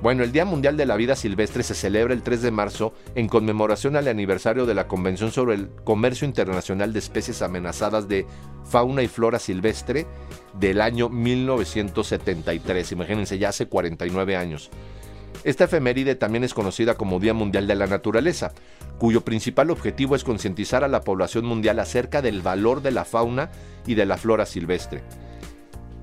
Bueno, 0.01 0.23
el 0.23 0.31
Día 0.31 0.45
Mundial 0.45 0.77
de 0.77 0.85
la 0.85 0.97
Vida 0.97 1.15
Silvestre 1.15 1.63
se 1.63 1.73
celebra 1.73 2.13
el 2.13 2.21
3 2.21 2.41
de 2.41 2.51
marzo 2.51 2.93
en 3.15 3.27
conmemoración 3.27 3.95
al 3.95 4.07
aniversario 4.07 4.65
de 4.65 4.75
la 4.75 4.87
Convención 4.87 5.31
sobre 5.31 5.55
el 5.55 5.69
Comercio 5.83 6.27
Internacional 6.27 6.93
de 6.93 6.99
Especies 6.99 7.41
Amenazadas 7.41 8.07
de 8.07 8.27
Fauna 8.65 9.01
y 9.03 9.07
Flora 9.07 9.39
Silvestre 9.39 10.05
del 10.59 10.81
año 10.81 11.09
1973. 11.09 12.91
Imagínense, 12.91 13.39
ya 13.39 13.49
hace 13.49 13.67
49 13.67 14.35
años. 14.35 14.69
Esta 15.43 15.65
efeméride 15.65 16.15
también 16.15 16.43
es 16.43 16.53
conocida 16.53 16.95
como 16.95 17.19
Día 17.19 17.33
Mundial 17.33 17.65
de 17.67 17.75
la 17.75 17.87
Naturaleza, 17.87 18.53
cuyo 18.97 19.21
principal 19.21 19.69
objetivo 19.71 20.15
es 20.15 20.23
concientizar 20.23 20.83
a 20.83 20.87
la 20.87 21.01
población 21.01 21.45
mundial 21.45 21.79
acerca 21.79 22.21
del 22.21 22.41
valor 22.41 22.81
de 22.81 22.91
la 22.91 23.05
fauna 23.05 23.49
y 23.87 23.95
de 23.95 24.05
la 24.05 24.17
flora 24.17 24.45
silvestre. 24.45 25.03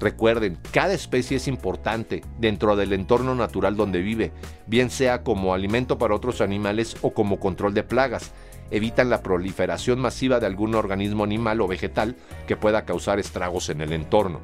Recuerden, 0.02 0.58
cada 0.72 0.94
especie 0.94 1.36
es 1.36 1.46
importante 1.46 2.24
dentro 2.40 2.74
del 2.74 2.92
entorno 2.92 3.36
natural 3.36 3.76
donde 3.76 4.00
vive, 4.00 4.32
bien 4.66 4.90
sea 4.90 5.22
como 5.22 5.54
alimento 5.54 5.96
para 5.96 6.16
otros 6.16 6.40
animales 6.40 6.96
o 7.02 7.14
como 7.14 7.38
control 7.38 7.72
de 7.72 7.84
plagas. 7.84 8.32
Evitan 8.72 9.10
la 9.10 9.22
proliferación 9.22 10.00
masiva 10.00 10.40
de 10.40 10.46
algún 10.46 10.74
organismo 10.74 11.22
animal 11.22 11.60
o 11.60 11.68
vegetal 11.68 12.16
que 12.48 12.56
pueda 12.56 12.84
causar 12.84 13.20
estragos 13.20 13.68
en 13.68 13.80
el 13.80 13.92
entorno. 13.92 14.40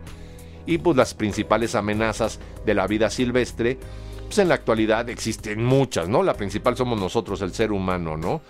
Y 0.64 0.78
pues 0.78 0.96
las 0.96 1.14
principales 1.14 1.74
amenazas 1.74 2.38
de 2.64 2.74
la 2.74 2.86
vida 2.86 3.10
silvestre 3.10 3.78
pues 4.26 4.38
en 4.38 4.48
la 4.48 4.54
actualidad 4.54 5.08
existen 5.08 5.64
muchas, 5.64 6.08
¿no? 6.08 6.22
La 6.22 6.34
principal 6.34 6.76
somos 6.76 7.00
nosotros, 7.00 7.42
el 7.42 7.52
ser 7.52 7.72
humano, 7.72 8.16
¿no? 8.16 8.42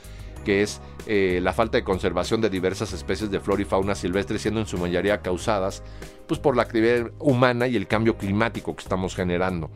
Que 0.45 0.63
es 0.63 0.81
eh, 1.07 1.41
la 1.43 1.53
falta 1.53 1.79
de 1.79 1.85
conservación 1.85 2.41
de 2.41 2.51
diversas 2.51 2.93
especies 2.93 3.31
de 3.31 3.41
flora 3.41 3.63
y 3.63 3.65
fauna 3.65 3.95
silvestre, 3.95 4.39
siendo 4.39 4.61
en 4.61 4.67
su 4.67 4.79
mayoría 4.79 5.21
causadas 5.21 5.83
pues, 6.27 6.41
por 6.41 6.57
la 6.57 6.63
actividad 6.63 7.11
humana 7.19 7.67
y 7.67 7.77
el 7.77 7.87
cambio 7.87 8.17
climático 8.17 8.75
que 8.75 8.83
estamos 8.83 9.15
generando. 9.15 9.71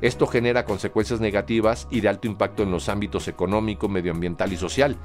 Esto 0.00 0.26
genera 0.26 0.64
consecuencias 0.64 1.20
negativas 1.20 1.86
y 1.90 2.00
de 2.00 2.08
alto 2.08 2.26
impacto 2.26 2.62
en 2.62 2.70
los 2.70 2.88
ámbitos 2.88 3.28
económico, 3.28 3.88
medioambiental 3.88 4.50
y 4.52 4.56
social. 4.56 4.96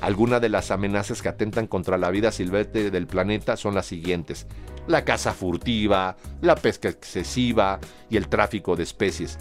Algunas 0.00 0.40
de 0.40 0.48
las 0.48 0.70
amenazas 0.70 1.22
que 1.22 1.28
atentan 1.28 1.66
contra 1.66 1.98
la 1.98 2.10
vida 2.10 2.30
silvestre 2.30 2.90
del 2.90 3.08
planeta 3.08 3.56
son 3.56 3.74
las 3.74 3.86
siguientes. 3.86 4.46
La 4.86 5.04
caza 5.04 5.32
furtiva, 5.32 6.16
la 6.40 6.54
pesca 6.54 6.88
excesiva 6.88 7.80
y 8.08 8.16
el 8.16 8.28
tráfico 8.28 8.76
de 8.76 8.84
especies 8.84 9.38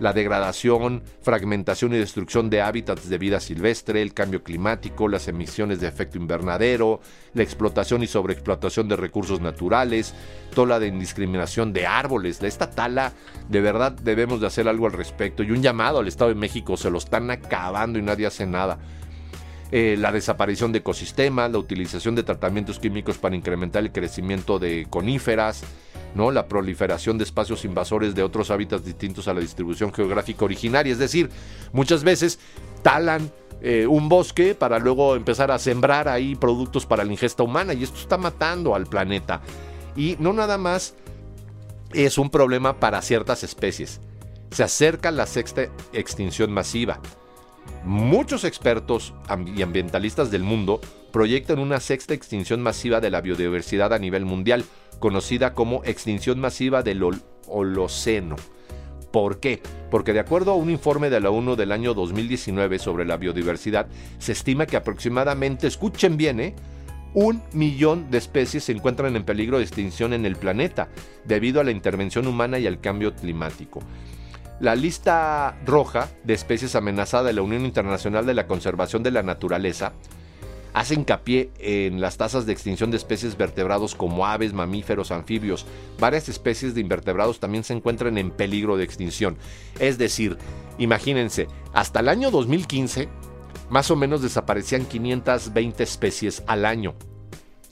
la 0.00 0.12
degradación, 0.12 1.02
fragmentación 1.22 1.94
y 1.94 1.98
destrucción 1.98 2.50
de 2.50 2.62
hábitats 2.62 3.08
de 3.08 3.18
vida 3.18 3.40
silvestre, 3.40 4.02
el 4.02 4.14
cambio 4.14 4.42
climático, 4.42 5.08
las 5.08 5.28
emisiones 5.28 5.80
de 5.80 5.88
efecto 5.88 6.18
invernadero, 6.18 7.00
la 7.32 7.42
explotación 7.42 8.02
y 8.02 8.06
sobreexplotación 8.06 8.88
de 8.88 8.96
recursos 8.96 9.40
naturales, 9.40 10.14
toda 10.54 10.78
la 10.78 10.86
indiscriminación 10.86 11.72
de 11.72 11.86
árboles. 11.86 12.40
De 12.40 12.48
esta 12.48 12.70
tala, 12.70 13.12
de 13.48 13.60
verdad 13.60 13.92
debemos 13.92 14.40
de 14.40 14.46
hacer 14.46 14.68
algo 14.68 14.86
al 14.86 14.92
respecto. 14.92 15.42
Y 15.42 15.50
un 15.50 15.62
llamado 15.62 16.00
al 16.00 16.08
Estado 16.08 16.30
de 16.30 16.36
México, 16.36 16.76
se 16.76 16.90
lo 16.90 16.98
están 16.98 17.30
acabando 17.30 17.98
y 17.98 18.02
nadie 18.02 18.26
hace 18.26 18.46
nada. 18.46 18.78
Eh, 19.70 19.96
la 19.98 20.12
desaparición 20.12 20.72
de 20.72 20.78
ecosistemas, 20.78 21.50
la 21.50 21.58
utilización 21.58 22.14
de 22.14 22.22
tratamientos 22.22 22.78
químicos 22.78 23.18
para 23.18 23.34
incrementar 23.34 23.82
el 23.82 23.92
crecimiento 23.92 24.58
de 24.58 24.86
coníferas, 24.88 25.64
¿no? 26.14 26.30
la 26.30 26.48
proliferación 26.48 27.18
de 27.18 27.24
espacios 27.24 27.64
invasores 27.64 28.14
de 28.14 28.22
otros 28.22 28.50
hábitats 28.50 28.84
distintos 28.84 29.28
a 29.28 29.34
la 29.34 29.40
distribución 29.40 29.92
geográfica 29.92 30.44
originaria. 30.44 30.92
Es 30.92 30.98
decir, 30.98 31.30
muchas 31.72 32.04
veces 32.04 32.38
talan 32.82 33.30
eh, 33.60 33.86
un 33.86 34.08
bosque 34.08 34.54
para 34.54 34.78
luego 34.78 35.16
empezar 35.16 35.50
a 35.50 35.58
sembrar 35.58 36.08
ahí 36.08 36.34
productos 36.36 36.86
para 36.86 37.04
la 37.04 37.12
ingesta 37.12 37.42
humana 37.42 37.72
y 37.74 37.82
esto 37.82 37.98
está 37.98 38.18
matando 38.18 38.74
al 38.74 38.86
planeta. 38.86 39.40
Y 39.96 40.16
no 40.18 40.32
nada 40.32 40.58
más 40.58 40.94
es 41.92 42.18
un 42.18 42.30
problema 42.30 42.80
para 42.80 43.00
ciertas 43.02 43.42
especies. 43.44 44.00
Se 44.50 44.62
acerca 44.62 45.10
la 45.10 45.26
sexta 45.26 45.68
extinción 45.92 46.52
masiva. 46.52 47.00
Muchos 47.84 48.44
expertos 48.44 49.14
y 49.56 49.62
ambientalistas 49.62 50.30
del 50.30 50.42
mundo 50.42 50.80
proyectan 51.12 51.58
una 51.58 51.80
sexta 51.80 52.12
extinción 52.12 52.60
masiva 52.60 53.00
de 53.00 53.10
la 53.10 53.20
biodiversidad 53.20 53.92
a 53.92 53.98
nivel 53.98 54.24
mundial, 54.24 54.64
conocida 54.98 55.54
como 55.54 55.84
extinción 55.84 56.40
masiva 56.40 56.82
del 56.82 57.02
Holoceno. 57.46 58.36
¿Por 59.12 59.38
qué? 59.38 59.62
Porque 59.90 60.12
de 60.12 60.20
acuerdo 60.20 60.50
a 60.50 60.56
un 60.56 60.70
informe 60.70 61.08
de 61.08 61.20
la 61.20 61.30
ONU 61.30 61.54
del 61.54 61.70
año 61.70 61.94
2019 61.94 62.78
sobre 62.80 63.04
la 63.04 63.16
biodiversidad, 63.16 63.86
se 64.18 64.32
estima 64.32 64.66
que 64.66 64.76
aproximadamente, 64.76 65.68
escuchen 65.68 66.16
bien, 66.16 66.40
¿eh? 66.40 66.54
un 67.14 67.40
millón 67.52 68.10
de 68.10 68.18
especies 68.18 68.64
se 68.64 68.72
encuentran 68.72 69.14
en 69.14 69.24
peligro 69.24 69.58
de 69.58 69.64
extinción 69.64 70.12
en 70.12 70.26
el 70.26 70.34
planeta 70.34 70.88
debido 71.24 71.60
a 71.60 71.64
la 71.64 71.70
intervención 71.70 72.26
humana 72.26 72.58
y 72.58 72.66
al 72.66 72.80
cambio 72.80 73.14
climático. 73.14 73.80
La 74.60 74.74
lista 74.74 75.56
roja 75.64 76.08
de 76.24 76.34
especies 76.34 76.74
amenazadas 76.74 77.26
de 77.26 77.32
la 77.34 77.42
Unión 77.42 77.64
Internacional 77.64 78.26
de 78.26 78.34
la 78.34 78.46
Conservación 78.46 79.02
de 79.02 79.12
la 79.12 79.22
Naturaleza 79.22 79.92
hace 80.74 80.94
hincapié 80.94 81.50
en 81.58 82.00
las 82.00 82.16
tasas 82.16 82.44
de 82.44 82.52
extinción 82.52 82.90
de 82.90 82.96
especies 82.96 83.36
vertebrados 83.36 83.94
como 83.94 84.26
aves, 84.26 84.52
mamíferos, 84.52 85.12
anfibios. 85.12 85.64
Varias 85.98 86.28
especies 86.28 86.74
de 86.74 86.80
invertebrados 86.80 87.38
también 87.40 87.64
se 87.64 87.72
encuentran 87.72 88.18
en 88.18 88.32
peligro 88.32 88.76
de 88.76 88.84
extinción. 88.84 89.38
Es 89.78 89.98
decir, 89.98 90.36
imagínense, 90.76 91.46
hasta 91.72 92.00
el 92.00 92.08
año 92.08 92.30
2015, 92.32 93.08
más 93.70 93.90
o 93.90 93.96
menos 93.96 94.20
desaparecían 94.20 94.84
520 94.84 95.82
especies 95.82 96.42
al 96.48 96.66
año. 96.66 96.94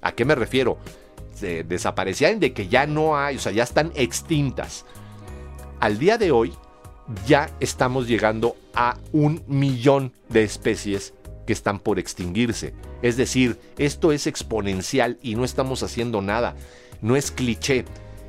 ¿A 0.01 0.13
qué 0.13 0.25
me 0.25 0.35
refiero? 0.35 0.79
desaparecían 1.41 2.39
de 2.39 2.53
que 2.53 2.69
ya 2.69 2.87
no 2.87 3.17
hay, 3.17 3.35
o 3.35 3.41
sea, 3.41 3.51
ya 3.51 3.65
están 3.65 3.91
extintas. 3.97 4.85
Al 5.81 5.99
día 5.99 6.17
de 6.17 6.31
hoy, 6.31 6.53
ya 7.27 7.51
estamos 7.59 8.07
llegando 8.07 8.55
a 8.75 8.97
un 9.11 9.43
millón 9.49 10.13
de 10.29 10.45
especies 10.45 11.15
que 11.47 11.53
están 11.53 11.79
por 11.81 11.99
extinguirse. 11.99 12.75
Es 13.03 13.17
decir, 13.17 13.59
esto 13.79 14.13
es 14.13 14.27
exponencial 14.27 15.19
y 15.23 15.35
no 15.35 15.45
estamos 15.45 15.83
haciendo 15.83 16.23
nada. 16.23 16.55
No 17.01 17.17
es 17.17 17.31
cliché. 17.31 17.85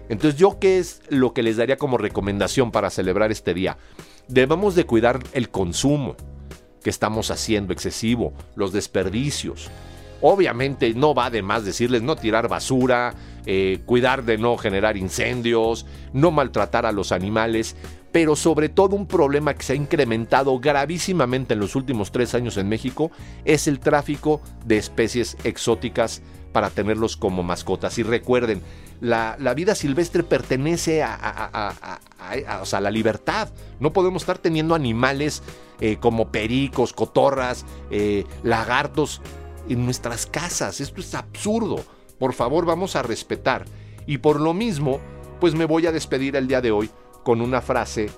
Entonces, 0.10 0.40
¿yo 0.40 0.60
qué 0.60 0.80
es 0.80 1.02
lo 1.10 1.34
que 1.34 1.44
les 1.44 1.58
daría 1.58 1.78
como 1.78 1.98
recomendación 1.98 2.72
para 2.72 2.90
celebrar 2.90 3.32
este 3.32 3.54
día? 3.54 3.78
Debemos 4.28 4.76
de 4.76 4.86
cuidar 4.86 5.20
el 5.34 5.50
consumo 5.50 6.16
que 6.84 6.90
estamos 6.90 7.32
haciendo 7.32 7.74
excesivo, 7.74 8.34
los 8.56 8.74
desperdicios. 8.74 9.70
Obviamente 10.22 10.94
no 10.94 11.14
va 11.14 11.30
de 11.30 11.42
más 11.42 11.66
decirles 11.66 12.02
no 12.02 12.16
tirar 12.16 12.48
basura, 12.48 13.14
eh, 13.46 13.82
cuidar 13.86 14.24
de 14.24 14.38
no 14.38 14.58
generar 14.58 14.96
incendios, 14.96 15.86
no 16.14 16.32
maltratar 16.32 16.86
a 16.86 16.94
los 16.94 17.12
animales, 17.12 17.76
pero 18.14 18.36
sobre 18.36 18.70
todo 18.70 18.96
un 18.96 19.08
problema 19.08 19.56
que 19.56 19.64
se 19.64 19.74
ha 19.74 19.76
incrementado 19.76 20.58
gravísimamente 20.60 21.56
en 21.56 21.60
los 21.60 21.76
últimos 21.76 22.12
tres 22.12 22.36
años 22.36 22.58
en 22.58 22.70
México 22.70 23.12
es 23.44 23.68
el 23.68 23.80
tráfico 23.80 24.40
de 24.66 24.78
especies 24.78 25.36
exóticas 25.44 26.22
para 26.52 26.70
tenerlos 26.70 27.18
como 27.18 27.42
mascotas. 27.42 27.98
Y 27.98 28.04
recuerden, 28.04 28.62
la, 29.02 29.36
vida 29.56 29.74
silvestre 29.74 30.22
pertenece 30.22 31.02
a, 31.02 32.00
la 32.80 32.92
libertad. 32.92 33.50
No 33.80 33.92
podemos 33.92 34.22
estar 34.22 34.38
teniendo 34.38 34.76
animales 34.76 35.42
eh, 35.82 35.98
como 36.00 36.32
pericos, 36.32 36.94
cotorras, 36.94 37.66
eh, 37.90 38.26
lagartos 38.44 39.24
en 39.68 39.86
nuestras 39.86 40.28
casas. 40.28 40.82
Esto 40.82 41.02
es 41.02 41.16
absurdo. 41.16 41.84
Por 42.20 42.34
favor, 42.34 42.68
vamos 42.68 42.96
a 42.96 43.02
respetar. 43.02 43.66
Y 44.06 44.20
por 44.20 44.40
lo 44.40 44.54
mismo, 44.54 45.00
pues 45.40 45.56
me 45.56 45.66
voy 45.66 45.88
a 45.88 45.92
despedir 45.92 46.36
el 46.36 46.48
día 46.48 46.62
de 46.62 46.70
hoy 46.70 46.92
con 47.24 47.42
una 47.42 47.62
frase 47.62 48.10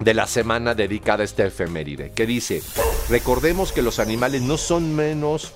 de 0.00 0.14
la 0.14 0.26
semana 0.26 0.74
dedicada 0.74 1.22
a 1.22 1.24
este 1.24 1.46
efeméride, 1.46 2.12
que 2.12 2.26
dice, 2.26 2.62
recordemos 3.08 3.72
que 3.72 3.82
los 3.82 3.98
animales 3.98 4.42
no 4.42 4.56
son 4.56 4.96
menos, 4.96 5.52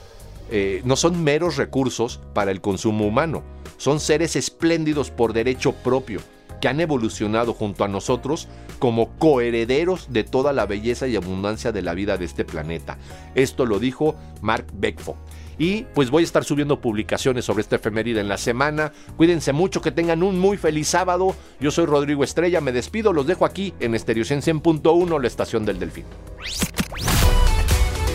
eh, 0.50 0.82
no 0.84 0.96
son 0.96 1.24
meros 1.24 1.56
recursos 1.56 2.20
para 2.34 2.50
el 2.50 2.60
consumo 2.60 3.06
humano, 3.06 3.42
son 3.78 4.00
seres 4.00 4.37
espléndidos 4.37 5.10
por 5.10 5.32
derecho 5.32 5.72
propio, 5.72 6.20
que 6.60 6.68
han 6.68 6.80
evolucionado 6.80 7.52
junto 7.54 7.84
a 7.84 7.88
nosotros 7.88 8.48
como 8.78 9.18
coherederos 9.18 10.06
de 10.10 10.24
toda 10.24 10.52
la 10.52 10.66
belleza 10.66 11.06
y 11.06 11.16
abundancia 11.16 11.72
de 11.72 11.82
la 11.82 11.94
vida 11.94 12.16
de 12.16 12.24
este 12.24 12.44
planeta. 12.44 12.98
Esto 13.34 13.66
lo 13.66 13.78
dijo 13.78 14.14
Mark 14.40 14.66
Beckford. 14.74 15.16
Y 15.58 15.82
pues 15.94 16.10
voy 16.10 16.22
a 16.22 16.26
estar 16.26 16.44
subiendo 16.44 16.80
publicaciones 16.80 17.44
sobre 17.44 17.62
este 17.62 17.76
efeméride 17.76 18.20
en 18.20 18.28
la 18.28 18.38
semana. 18.38 18.92
Cuídense 19.16 19.52
mucho, 19.52 19.80
que 19.80 19.92
tengan 19.92 20.22
un 20.22 20.38
muy 20.38 20.56
feliz 20.56 20.88
sábado. 20.88 21.36
Yo 21.60 21.70
soy 21.70 21.86
Rodrigo 21.86 22.24
Estrella, 22.24 22.60
me 22.60 22.72
despido, 22.72 23.12
los 23.12 23.26
dejo 23.26 23.44
aquí 23.44 23.74
en 23.80 23.94
Estereo 23.94 24.24
100.1, 24.24 25.20
la 25.20 25.26
estación 25.26 25.64
del 25.64 25.78
Delfín. 25.78 26.04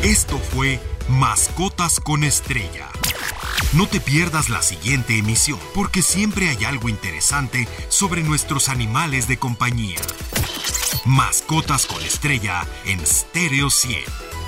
Esto 0.03 0.37
fue 0.37 0.79
Mascotas 1.09 1.99
con 1.99 2.23
Estrella. 2.23 2.87
No 3.73 3.85
te 3.85 3.99
pierdas 3.99 4.49
la 4.49 4.61
siguiente 4.61 5.17
emisión, 5.17 5.59
porque 5.75 6.01
siempre 6.01 6.49
hay 6.49 6.65
algo 6.65 6.89
interesante 6.89 7.67
sobre 7.89 8.23
nuestros 8.23 8.69
animales 8.69 9.27
de 9.27 9.37
compañía. 9.37 9.99
Mascotas 11.05 11.85
con 11.85 12.01
estrella 12.01 12.65
en 12.85 13.05
Stereo 13.05 13.69
100. 13.69 14.38